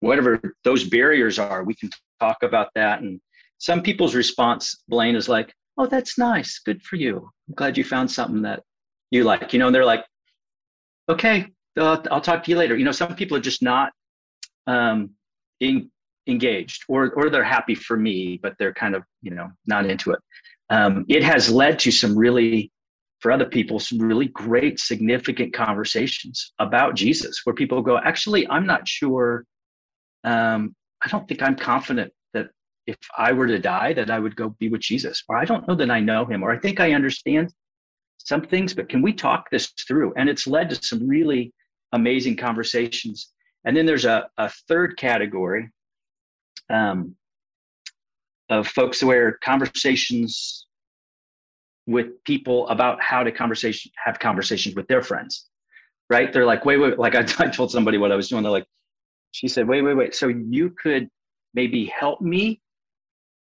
whatever 0.00 0.40
those 0.64 0.84
barriers 0.84 1.38
are, 1.38 1.64
we 1.64 1.74
can 1.74 1.90
talk 2.20 2.38
about 2.42 2.68
that. 2.74 3.00
And 3.00 3.20
some 3.58 3.82
people's 3.82 4.14
response, 4.14 4.82
Blaine, 4.88 5.16
is 5.16 5.28
like, 5.28 5.52
"Oh, 5.76 5.86
that's 5.86 6.18
nice. 6.18 6.58
Good 6.58 6.82
for 6.82 6.96
you. 6.96 7.30
I'm 7.48 7.54
glad 7.54 7.76
you 7.76 7.84
found 7.84 8.10
something 8.10 8.42
that 8.42 8.62
you 9.10 9.24
like." 9.24 9.52
You 9.52 9.58
know, 9.58 9.66
and 9.66 9.74
they're 9.74 9.84
like, 9.84 10.04
"Okay, 11.08 11.46
uh, 11.78 11.98
I'll 12.10 12.20
talk 12.20 12.44
to 12.44 12.50
you 12.50 12.56
later." 12.56 12.76
You 12.76 12.84
know, 12.84 12.92
some 12.92 13.14
people 13.14 13.36
are 13.36 13.40
just 13.40 13.62
not 13.62 13.92
um, 14.66 15.10
in, 15.60 15.90
engaged, 16.26 16.84
or 16.88 17.12
or 17.14 17.30
they're 17.30 17.44
happy 17.44 17.74
for 17.74 17.96
me, 17.96 18.38
but 18.42 18.54
they're 18.58 18.74
kind 18.74 18.94
of 18.94 19.02
you 19.22 19.32
know 19.32 19.48
not 19.66 19.86
into 19.86 20.12
it. 20.12 20.20
Um, 20.70 21.04
it 21.08 21.22
has 21.24 21.50
led 21.50 21.78
to 21.80 21.90
some 21.90 22.16
really 22.16 22.70
for 23.20 23.32
other 23.32 23.46
people 23.46 23.78
some 23.78 23.98
really 23.98 24.26
great 24.28 24.78
significant 24.78 25.52
conversations 25.52 26.52
about 26.58 26.94
jesus 26.94 27.40
where 27.44 27.54
people 27.54 27.82
go 27.82 27.98
actually 27.98 28.48
i'm 28.48 28.66
not 28.66 28.86
sure 28.86 29.44
um, 30.24 30.74
i 31.04 31.08
don't 31.08 31.26
think 31.28 31.42
i'm 31.42 31.56
confident 31.56 32.12
that 32.34 32.48
if 32.86 32.96
i 33.16 33.32
were 33.32 33.46
to 33.46 33.58
die 33.58 33.92
that 33.92 34.10
i 34.10 34.18
would 34.18 34.36
go 34.36 34.50
be 34.58 34.68
with 34.68 34.80
jesus. 34.80 35.22
Or 35.28 35.36
i 35.36 35.44
don't 35.44 35.66
know 35.68 35.74
that 35.74 35.90
i 35.90 36.00
know 36.00 36.24
him 36.24 36.42
or 36.42 36.50
i 36.50 36.58
think 36.58 36.80
i 36.80 36.92
understand 36.92 37.52
some 38.18 38.42
things 38.42 38.74
but 38.74 38.88
can 38.88 39.02
we 39.02 39.12
talk 39.12 39.48
this 39.50 39.72
through? 39.86 40.12
And 40.16 40.28
it's 40.28 40.46
led 40.46 40.68
to 40.70 40.76
some 40.76 41.08
really 41.08 41.52
amazing 41.92 42.36
conversations. 42.36 43.32
And 43.64 43.76
then 43.76 43.86
there's 43.86 44.04
a, 44.04 44.28
a 44.36 44.50
third 44.68 44.96
category 44.98 45.70
um, 46.70 47.14
of 48.50 48.66
folks 48.68 49.02
where 49.02 49.38
conversations 49.42 50.66
with 51.86 52.22
people 52.24 52.68
about 52.68 53.00
how 53.00 53.22
to 53.22 53.32
conversation 53.32 53.90
have 54.04 54.18
conversations 54.18 54.74
with 54.74 54.86
their 54.88 55.02
friends 55.02 55.48
right? 56.10 56.32
They're 56.32 56.46
like 56.46 56.64
wait 56.64 56.78
wait 56.78 56.98
like 56.98 57.14
I, 57.14 57.20
I 57.38 57.48
told 57.48 57.70
somebody 57.70 57.98
what 57.98 58.12
i 58.12 58.16
was 58.16 58.28
doing. 58.28 58.42
They're 58.42 58.52
like 58.52 58.66
she 59.32 59.48
said 59.48 59.68
wait 59.68 59.82
wait 59.82 59.94
wait. 59.94 60.14
So 60.14 60.28
you 60.28 60.70
could 60.82 61.08
maybe 61.54 61.86
help 61.86 62.20
me 62.20 62.60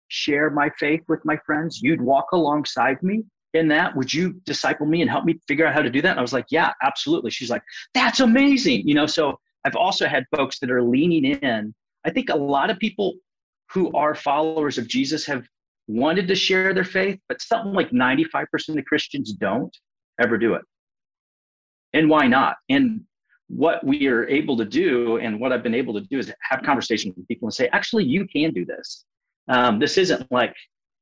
share 0.08 0.50
my 0.50 0.70
faith 0.78 1.02
with 1.08 1.20
my 1.24 1.38
friends? 1.46 1.82
You'd 1.82 2.02
walk 2.02 2.28
alongside 2.34 3.02
me 3.02 3.24
in 3.54 3.68
that? 3.70 3.96
Would 3.96 4.14
you 4.14 4.34
disciple 4.46 4.86
me 4.86 5.02
and 5.02 5.10
help 5.10 5.26
me 5.26 5.40
figure 5.48 5.66
out 5.66 5.74
how 5.74 5.82
to 5.82 5.90
do 5.90 6.02
that? 6.02 6.12
And 6.12 6.20
i 6.20 6.22
was 6.22 6.34
like 6.34 6.48
yeah 6.50 6.74
absolutely. 6.84 7.32
She's 7.32 7.50
like 7.50 7.64
that's 7.94 8.20
amazing. 8.20 8.88
You 8.88 8.96
know 8.96 9.06
so 9.06 9.40
i've 9.66 9.76
also 9.76 10.08
had 10.08 10.26
folks 10.36 10.60
that 10.60 10.72
are 10.72 10.84
leaning 10.84 11.26
in. 11.26 11.74
I 12.06 12.10
think 12.10 12.30
a 12.30 12.36
lot 12.36 12.70
of 12.70 12.80
people 12.80 13.14
who 13.72 13.92
are 13.94 14.14
followers 14.16 14.78
of 14.78 14.88
jesus 14.88 15.26
have 15.26 15.46
wanted 15.88 16.28
to 16.28 16.36
share 16.36 16.74
their 16.74 16.84
faith, 16.84 17.20
but 17.28 17.42
something 17.42 17.74
like 17.74 17.92
95% 17.92 18.78
of 18.78 18.86
Christians 18.86 19.34
don't 19.34 19.76
ever 20.22 20.38
do 20.38 20.54
it. 20.54 20.62
And 21.94 22.10
why 22.10 22.28
not? 22.28 22.56
And 22.70 23.02
what 23.54 23.84
we 23.86 24.08
are 24.08 24.26
able 24.28 24.56
to 24.58 24.66
do, 24.66 25.18
and 25.18 25.40
what 25.40 25.52
I've 25.52 25.64
been 25.64 25.76
able 25.76 25.94
to 25.96 26.02
do, 26.02 26.20
is 26.20 26.34
have 26.50 26.62
conversations 26.64 27.16
with 27.18 27.28
people 27.28 27.48
and 27.48 27.54
say, 27.54 27.68
actually, 27.74 28.06
you 28.06 28.26
can 28.26 28.54
do 28.54 28.66
this. 28.66 29.06
Um, 29.50 29.80
this 29.80 29.98
isn't 29.98 30.32
like 30.32 30.56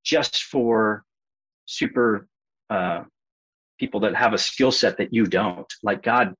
just 0.03 0.43
for 0.43 1.03
super 1.65 2.27
uh, 2.69 3.03
people 3.79 3.99
that 3.99 4.15
have 4.15 4.33
a 4.33 4.37
skill 4.37 4.71
set 4.71 4.97
that 4.97 5.13
you 5.13 5.25
don't. 5.25 5.71
Like 5.83 6.01
God 6.01 6.33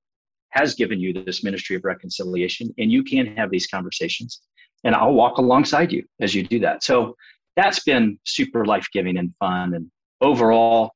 has 0.50 0.74
given 0.74 1.00
you 1.00 1.14
this 1.14 1.44
ministry 1.44 1.76
of 1.76 1.84
reconciliation, 1.84 2.74
and 2.80 2.92
you 2.92 3.04
can 3.04 3.38
have 3.38 3.52
these 3.52 3.68
conversations. 3.68 4.42
And 4.84 4.96
I'll 4.96 5.14
walk 5.14 5.38
alongside 5.38 5.92
you 5.92 6.04
as 6.20 6.34
you 6.34 6.42
do 6.44 6.60
that. 6.62 6.84
So 6.84 7.16
that's 7.56 7.84
been 7.84 8.18
super 8.26 8.66
life 8.66 8.88
giving 8.92 9.18
and 9.18 9.34
fun. 9.40 9.76
And 9.76 9.92
overall, 10.22 10.92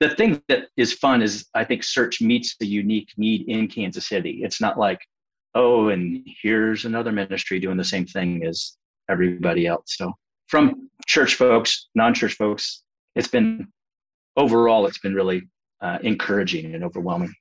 the 0.00 0.10
thing 0.10 0.42
that 0.48 0.68
is 0.76 0.92
fun 0.94 1.22
is 1.22 1.46
I 1.54 1.64
think 1.64 1.84
search 1.84 2.20
meets 2.20 2.56
the 2.58 2.66
unique 2.66 3.10
need 3.16 3.48
in 3.48 3.68
Kansas 3.68 4.08
City. 4.08 4.40
It's 4.42 4.60
not 4.60 4.78
like, 4.78 5.00
oh, 5.54 5.88
and 5.88 6.26
here's 6.42 6.86
another 6.86 7.12
ministry 7.12 7.60
doing 7.60 7.76
the 7.76 7.84
same 7.84 8.06
thing 8.06 8.44
as 8.46 8.76
everybody 9.10 9.66
else. 9.66 9.96
So 9.96 10.12
from 10.48 10.88
church 11.06 11.34
folks, 11.34 11.88
non-church 11.94 12.34
folks, 12.34 12.82
it's 13.14 13.28
been 13.28 13.68
overall, 14.36 14.86
it's 14.86 14.98
been 14.98 15.14
really 15.14 15.42
uh, 15.82 15.98
encouraging 16.02 16.74
and 16.74 16.82
overwhelming. 16.82 17.34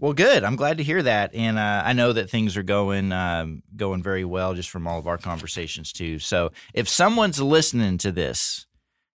Well, 0.00 0.12
good. 0.12 0.44
I'm 0.44 0.54
glad 0.54 0.78
to 0.78 0.84
hear 0.84 1.02
that, 1.02 1.34
and 1.34 1.58
uh, 1.58 1.82
I 1.84 1.92
know 1.92 2.12
that 2.12 2.30
things 2.30 2.56
are 2.56 2.62
going 2.62 3.10
um, 3.10 3.64
going 3.74 4.00
very 4.00 4.24
well 4.24 4.54
just 4.54 4.70
from 4.70 4.86
all 4.86 5.00
of 5.00 5.08
our 5.08 5.18
conversations 5.18 5.92
too. 5.92 6.20
So, 6.20 6.52
if 6.72 6.88
someone's 6.88 7.42
listening 7.42 7.98
to 7.98 8.12
this 8.12 8.66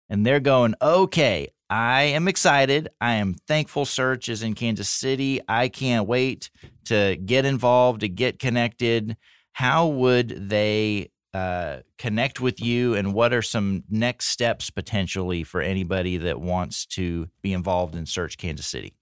and 0.09 0.25
they're 0.25 0.41
going, 0.41 0.75
"Okay, 0.81 1.52
I 1.69 2.03
am 2.03 2.27
excited. 2.27 2.89
I 3.01 3.13
am 3.13 3.33
thankful. 3.47 3.85
Search 3.85 4.29
is 4.29 4.43
in 4.43 4.53
Kansas 4.53 4.89
City. 4.89 5.41
I 5.47 5.69
can't 5.69 6.07
wait 6.07 6.51
to 6.85 7.15
get 7.17 7.45
involved, 7.45 8.01
to 8.01 8.09
get 8.09 8.39
connected." 8.39 9.17
How 9.53 9.85
would 9.87 10.49
they 10.49 11.11
uh, 11.33 11.79
connect 11.97 12.39
with 12.39 12.61
you, 12.61 12.95
and 12.95 13.13
what 13.13 13.33
are 13.33 13.41
some 13.41 13.83
next 13.89 14.27
steps 14.27 14.69
potentially 14.69 15.43
for 15.43 15.61
anybody 15.61 16.17
that 16.17 16.39
wants 16.39 16.85
to 16.85 17.27
be 17.41 17.53
involved 17.53 17.95
in 17.95 18.05
Search 18.05 18.37
Kansas 18.37 18.67
City? 18.67 18.93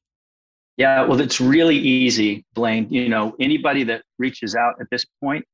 Yeah, 0.78 1.04
well, 1.04 1.20
it's 1.20 1.42
really 1.42 1.78
easy, 1.78 2.46
Blaine. 2.54 2.88
You 2.90 3.10
know, 3.10 3.36
anybody 3.40 3.84
that 3.84 4.04
reaches 4.18 4.56
out 4.56 4.76
at 4.80 4.88
this 4.90 5.06
point 5.22 5.46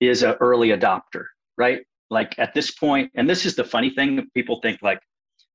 is 0.00 0.22
an 0.22 0.34
early 0.40 0.68
adopter, 0.68 1.24
right? 1.56 1.82
Like 2.10 2.38
at 2.38 2.54
this 2.54 2.72
point, 2.72 3.12
and 3.14 3.30
this 3.30 3.46
is 3.46 3.54
the 3.54 3.64
funny 3.64 3.90
thing 3.90 4.28
people 4.34 4.60
think 4.62 4.82
like 4.82 5.00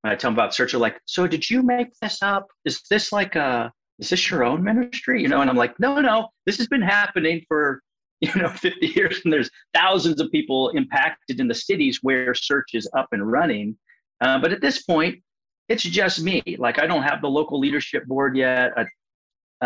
when 0.05 0.11
I 0.11 0.15
tell 0.15 0.29
them 0.29 0.35
about 0.35 0.53
Searcher, 0.53 0.77
like, 0.77 1.01
so 1.05 1.25
did 1.25 1.49
you 1.49 1.63
make 1.63 1.87
this 1.99 2.21
up? 2.21 2.45
Is 2.63 2.83
this 2.91 3.11
like 3.11 3.35
a, 3.35 3.73
is 3.97 4.09
this 4.09 4.29
your 4.29 4.43
own 4.43 4.63
ministry? 4.63 5.19
You 5.19 5.27
know, 5.27 5.41
and 5.41 5.49
I'm 5.49 5.55
like, 5.55 5.79
no, 5.79 5.99
no, 5.99 6.27
this 6.45 6.59
has 6.59 6.67
been 6.67 6.83
happening 6.83 7.43
for 7.47 7.81
you 8.21 8.31
know 8.35 8.47
50 8.47 8.85
years 8.85 9.21
and 9.23 9.33
there's 9.33 9.49
thousands 9.73 10.21
of 10.21 10.31
people 10.31 10.69
impacted 10.69 11.39
in 11.39 11.47
the 11.47 11.55
cities 11.55 11.99
where 12.03 12.35
search 12.35 12.69
is 12.75 12.87
up 12.95 13.07
and 13.13 13.29
running. 13.29 13.75
Uh, 14.21 14.39
but 14.39 14.53
at 14.53 14.61
this 14.61 14.83
point 14.83 15.21
it's 15.69 15.83
just 15.83 16.21
me. 16.21 16.41
Like 16.59 16.79
i 16.79 16.85
don't 16.85 17.03
have 17.03 17.21
the 17.21 17.27
local 17.27 17.59
leadership 17.59 18.05
board 18.05 18.37
yet 18.37 18.71
I, 18.77 18.85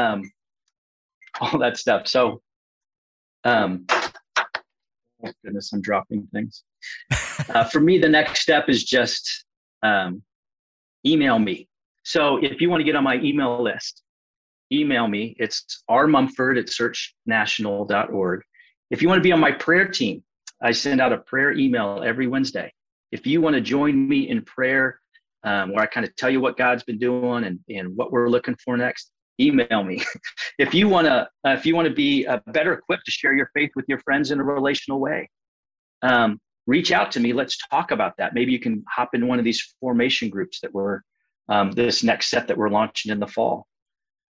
um, 0.01 0.31
all 1.41 1.59
that 1.59 1.77
stuff. 1.77 2.07
So 2.07 2.41
um, 3.43 3.85
oh 3.91 5.31
goodness 5.43 5.71
i'm 5.73 5.81
dropping 5.81 6.27
things. 6.33 6.63
Uh, 7.49 7.63
for 7.63 7.79
me 7.79 7.97
the 7.97 8.07
next 8.07 8.41
step 8.41 8.69
is 8.69 8.83
just 8.83 9.45
um, 9.81 10.21
email 11.05 11.39
me 11.39 11.67
so 12.03 12.37
if 12.43 12.61
you 12.61 12.69
want 12.69 12.79
to 12.79 12.83
get 12.83 12.95
on 12.95 13.03
my 13.03 13.15
email 13.17 13.61
list 13.61 14.03
email 14.71 15.07
me. 15.07 15.35
It's 15.39 15.83
rmumford 15.89 16.59
at 16.59 16.67
searchnational.org. 16.67 18.41
If 18.91 19.01
you 19.01 19.07
want 19.07 19.19
to 19.19 19.23
be 19.23 19.31
on 19.31 19.39
my 19.39 19.51
prayer 19.51 19.87
team, 19.87 20.23
I 20.61 20.71
send 20.71 21.01
out 21.01 21.13
a 21.13 21.19
prayer 21.19 21.51
email 21.51 22.03
every 22.05 22.27
Wednesday. 22.27 22.71
If 23.11 23.25
you 23.25 23.41
want 23.41 23.55
to 23.55 23.61
join 23.61 24.07
me 24.07 24.29
in 24.29 24.43
prayer, 24.43 24.99
um, 25.43 25.73
where 25.73 25.83
I 25.83 25.87
kind 25.87 26.05
of 26.05 26.15
tell 26.15 26.29
you 26.29 26.41
what 26.41 26.57
God's 26.57 26.83
been 26.83 26.99
doing 26.99 27.45
and, 27.45 27.59
and 27.69 27.95
what 27.95 28.11
we're 28.11 28.29
looking 28.29 28.55
for 28.63 28.75
next, 28.75 29.11
email 29.39 29.83
me. 29.83 30.03
if 30.59 30.73
you 30.73 30.89
want 30.89 31.07
to, 31.07 31.27
uh, 31.45 31.53
if 31.53 31.65
you 31.65 31.75
want 31.75 31.87
to 31.87 31.93
be 31.93 32.27
uh, 32.27 32.39
better 32.47 32.73
equipped 32.73 33.05
to 33.05 33.11
share 33.11 33.33
your 33.33 33.49
faith 33.53 33.71
with 33.75 33.85
your 33.87 33.99
friends 33.99 34.31
in 34.31 34.39
a 34.39 34.43
relational 34.43 34.99
way, 34.99 35.29
um, 36.01 36.39
reach 36.69 36.91
out 36.91 37.11
to 37.13 37.19
me. 37.19 37.33
Let's 37.33 37.57
talk 37.69 37.91
about 37.91 38.13
that. 38.17 38.35
Maybe 38.35 38.51
you 38.51 38.59
can 38.59 38.83
hop 38.87 39.15
in 39.15 39.27
one 39.27 39.39
of 39.39 39.45
these 39.45 39.75
formation 39.79 40.29
groups 40.29 40.59
that 40.61 40.73
we're 40.73 41.01
um, 41.49 41.71
this 41.71 42.03
next 42.03 42.29
set 42.29 42.47
that 42.47 42.57
we're 42.57 42.69
launching 42.69 43.11
in 43.11 43.19
the 43.19 43.27
fall. 43.27 43.65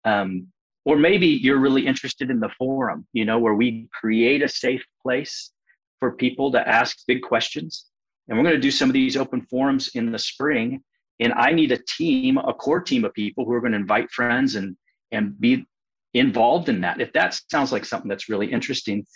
Um, 0.04 0.48
or 0.84 0.96
maybe 0.96 1.28
you're 1.28 1.60
really 1.60 1.86
interested 1.86 2.30
in 2.30 2.40
the 2.40 2.50
forum, 2.58 3.06
you 3.12 3.24
know, 3.24 3.38
where 3.38 3.54
we 3.54 3.88
create 3.92 4.42
a 4.42 4.48
safe 4.48 4.84
place 5.02 5.52
for 6.00 6.12
people 6.12 6.50
to 6.52 6.68
ask 6.68 6.98
big 7.06 7.22
questions. 7.22 7.86
And 8.26 8.36
we're 8.36 8.44
going 8.44 8.56
to 8.56 8.60
do 8.60 8.72
some 8.72 8.90
of 8.90 8.94
these 8.94 9.16
open 9.16 9.42
forums 9.42 9.90
in 9.94 10.10
the 10.10 10.18
spring. 10.18 10.82
And 11.20 11.32
I 11.34 11.52
need 11.52 11.70
a 11.70 11.78
team, 11.96 12.36
a 12.38 12.52
core 12.52 12.80
team 12.80 13.04
of 13.04 13.14
people 13.14 13.44
who 13.44 13.52
are 13.52 13.60
going 13.60 13.72
to 13.72 13.78
invite 13.78 14.10
friends 14.10 14.56
and 14.56 14.76
and 15.12 15.38
be 15.38 15.64
involved 16.14 16.68
in 16.68 16.80
that. 16.80 17.00
If 17.00 17.12
that 17.12 17.40
sounds 17.48 17.70
like 17.70 17.84
something 17.84 18.08
that's 18.08 18.28
really 18.28 18.50
interesting, 18.50 19.06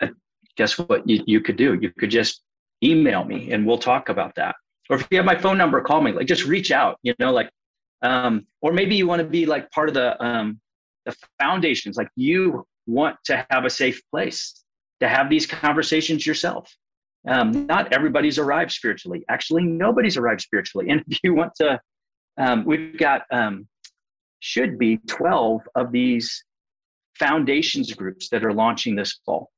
uh, 0.00 0.08
guess 0.56 0.78
what 0.78 1.06
you, 1.06 1.22
you 1.26 1.40
could 1.42 1.56
do? 1.56 1.78
You 1.80 1.90
could 1.98 2.10
just 2.10 2.43
email 2.84 3.24
me 3.24 3.52
and 3.52 3.66
we'll 3.66 3.78
talk 3.78 4.08
about 4.08 4.34
that. 4.36 4.54
Or 4.90 4.96
if 4.96 5.06
you 5.10 5.16
have 5.16 5.24
my 5.24 5.36
phone 5.36 5.56
number, 5.56 5.80
call 5.80 6.02
me. 6.02 6.12
Like 6.12 6.26
just 6.26 6.44
reach 6.44 6.70
out, 6.70 6.98
you 7.02 7.14
know, 7.18 7.32
like 7.32 7.50
um, 8.02 8.46
or 8.60 8.72
maybe 8.72 8.94
you 8.94 9.06
want 9.06 9.20
to 9.20 9.26
be 9.26 9.46
like 9.46 9.70
part 9.70 9.88
of 9.88 9.94
the 9.94 10.22
um, 10.22 10.60
the 11.06 11.16
foundations 11.40 11.96
like 11.96 12.08
you 12.16 12.66
want 12.86 13.16
to 13.24 13.46
have 13.50 13.64
a 13.64 13.70
safe 13.70 14.00
place 14.10 14.64
to 15.00 15.08
have 15.08 15.28
these 15.28 15.46
conversations 15.46 16.26
yourself 16.26 16.70
um, 17.28 17.66
not 17.66 17.92
everybody's 17.92 18.38
arrived 18.38 18.70
spiritually 18.70 19.24
actually 19.28 19.64
nobody's 19.64 20.16
arrived 20.16 20.40
spiritually 20.40 20.90
and 20.90 21.02
if 21.08 21.18
you 21.22 21.34
want 21.34 21.52
to 21.54 21.80
um, 22.36 22.64
we've 22.64 22.98
got 22.98 23.22
um, 23.30 23.66
should 24.40 24.78
be 24.78 24.98
12 25.06 25.62
of 25.74 25.92
these 25.92 26.44
foundations 27.18 27.92
groups 27.94 28.28
that 28.28 28.44
are 28.44 28.52
launching 28.52 28.96
this 28.96 29.20
fall 29.24 29.50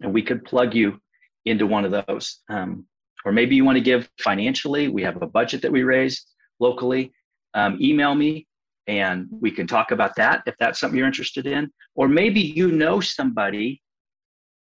and 0.00 0.12
we 0.12 0.22
could 0.22 0.44
plug 0.44 0.74
you 0.74 0.98
into 1.44 1.66
one 1.66 1.84
of 1.84 2.04
those 2.06 2.40
um, 2.48 2.86
or 3.24 3.32
maybe 3.32 3.56
you 3.56 3.64
want 3.64 3.76
to 3.76 3.82
give 3.82 4.08
financially 4.20 4.88
we 4.88 5.02
have 5.02 5.20
a 5.22 5.26
budget 5.26 5.62
that 5.62 5.72
we 5.72 5.82
raise 5.82 6.26
locally 6.60 7.12
um, 7.54 7.78
email 7.80 8.14
me 8.14 8.46
and 8.86 9.26
we 9.30 9.50
can 9.50 9.66
talk 9.66 9.90
about 9.90 10.14
that 10.16 10.42
if 10.46 10.54
that's 10.58 10.78
something 10.78 10.98
you're 10.98 11.06
interested 11.06 11.46
in. 11.46 11.70
Or 11.94 12.08
maybe 12.08 12.40
you 12.40 12.70
know 12.70 13.00
somebody 13.00 13.80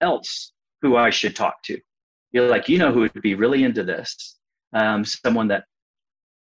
else 0.01 0.53
who 0.81 0.97
I 0.97 1.09
should 1.09 1.35
talk 1.35 1.61
to. 1.63 1.79
You're 2.31 2.47
like, 2.47 2.69
you 2.69 2.77
know, 2.77 2.91
who 2.91 3.01
would 3.01 3.21
be 3.21 3.35
really 3.35 3.63
into 3.63 3.83
this. 3.83 4.37
Um, 4.73 5.03
someone 5.03 5.47
that 5.47 5.63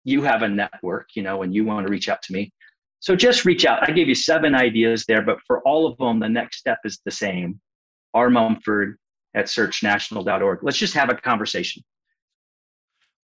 you 0.03 0.23
have 0.23 0.41
a 0.41 0.47
network, 0.47 1.10
you 1.15 1.21
know, 1.21 1.43
and 1.43 1.53
you 1.53 1.65
want 1.65 1.86
to 1.86 1.91
reach 1.91 2.10
out 2.10 2.21
to 2.23 2.34
me. 2.34 2.51
So 3.01 3.15
just 3.15 3.45
reach 3.45 3.65
out. 3.65 3.88
I 3.88 3.91
gave 3.93 4.08
you 4.08 4.15
seven 4.15 4.55
ideas 4.55 5.05
there, 5.08 5.21
but 5.21 5.38
for 5.45 5.62
all 5.62 5.86
of 5.86 5.97
them, 5.97 6.19
the 6.19 6.27
next 6.27 6.58
step 6.58 6.79
is 6.86 6.99
the 7.05 7.12
same. 7.12 7.60
R. 8.13 8.29
Mumford 8.29 8.97
at 9.34 9.46
searchnational.org. 9.46 10.60
Let's 10.63 10.78
just 10.78 10.94
have 10.94 11.10
a 11.10 11.15
conversation. 11.15 11.84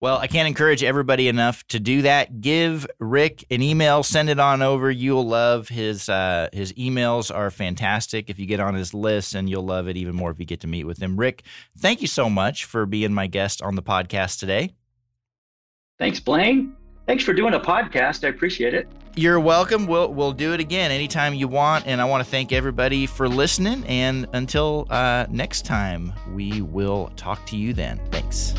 Well, 0.01 0.17
I 0.17 0.27
can't 0.27 0.47
encourage 0.47 0.83
everybody 0.83 1.29
enough 1.29 1.65
to 1.67 1.79
do 1.79 2.01
that. 2.01 2.41
Give 2.41 2.85
Rick 2.99 3.45
an 3.49 3.61
email, 3.61 4.03
send 4.03 4.29
it 4.29 4.39
on 4.39 4.61
over. 4.61 4.91
You'll 4.91 5.25
love 5.25 5.69
his 5.69 6.09
uh, 6.09 6.49
his 6.51 6.73
emails 6.73 7.33
are 7.33 7.49
fantastic. 7.49 8.29
If 8.29 8.37
you 8.37 8.45
get 8.45 8.59
on 8.59 8.75
his 8.75 8.93
list, 8.93 9.33
and 9.33 9.49
you'll 9.49 9.65
love 9.65 9.87
it 9.87 9.95
even 9.95 10.13
more 10.13 10.31
if 10.31 10.39
you 10.39 10.45
get 10.45 10.59
to 10.59 10.67
meet 10.67 10.83
with 10.83 10.99
him. 11.01 11.17
Rick, 11.17 11.43
thank 11.77 12.01
you 12.01 12.07
so 12.07 12.29
much 12.29 12.65
for 12.65 12.85
being 12.85 13.13
my 13.13 13.27
guest 13.27 13.61
on 13.61 13.75
the 13.75 13.81
podcast 13.81 14.39
today. 14.39 14.75
Thanks, 15.97 16.19
Blaine. 16.19 16.75
Thanks 17.05 17.23
for 17.23 17.33
doing 17.33 17.53
a 17.53 17.59
podcast. 17.59 18.25
I 18.25 18.29
appreciate 18.29 18.73
it. 18.73 18.87
You're 19.15 19.39
welcome. 19.39 19.87
We'll 19.87 20.13
we'll 20.13 20.33
do 20.33 20.53
it 20.53 20.59
again 20.59 20.91
anytime 20.91 21.33
you 21.33 21.47
want. 21.47 21.87
And 21.87 22.01
I 22.01 22.05
want 22.05 22.23
to 22.23 22.29
thank 22.29 22.51
everybody 22.51 23.05
for 23.05 23.29
listening. 23.29 23.85
And 23.85 24.27
until 24.33 24.87
uh, 24.89 25.25
next 25.29 25.65
time, 25.65 26.11
we 26.33 26.61
will 26.61 27.11
talk 27.15 27.45
to 27.47 27.57
you 27.57 27.73
then. 27.73 28.01
Thanks. 28.11 28.53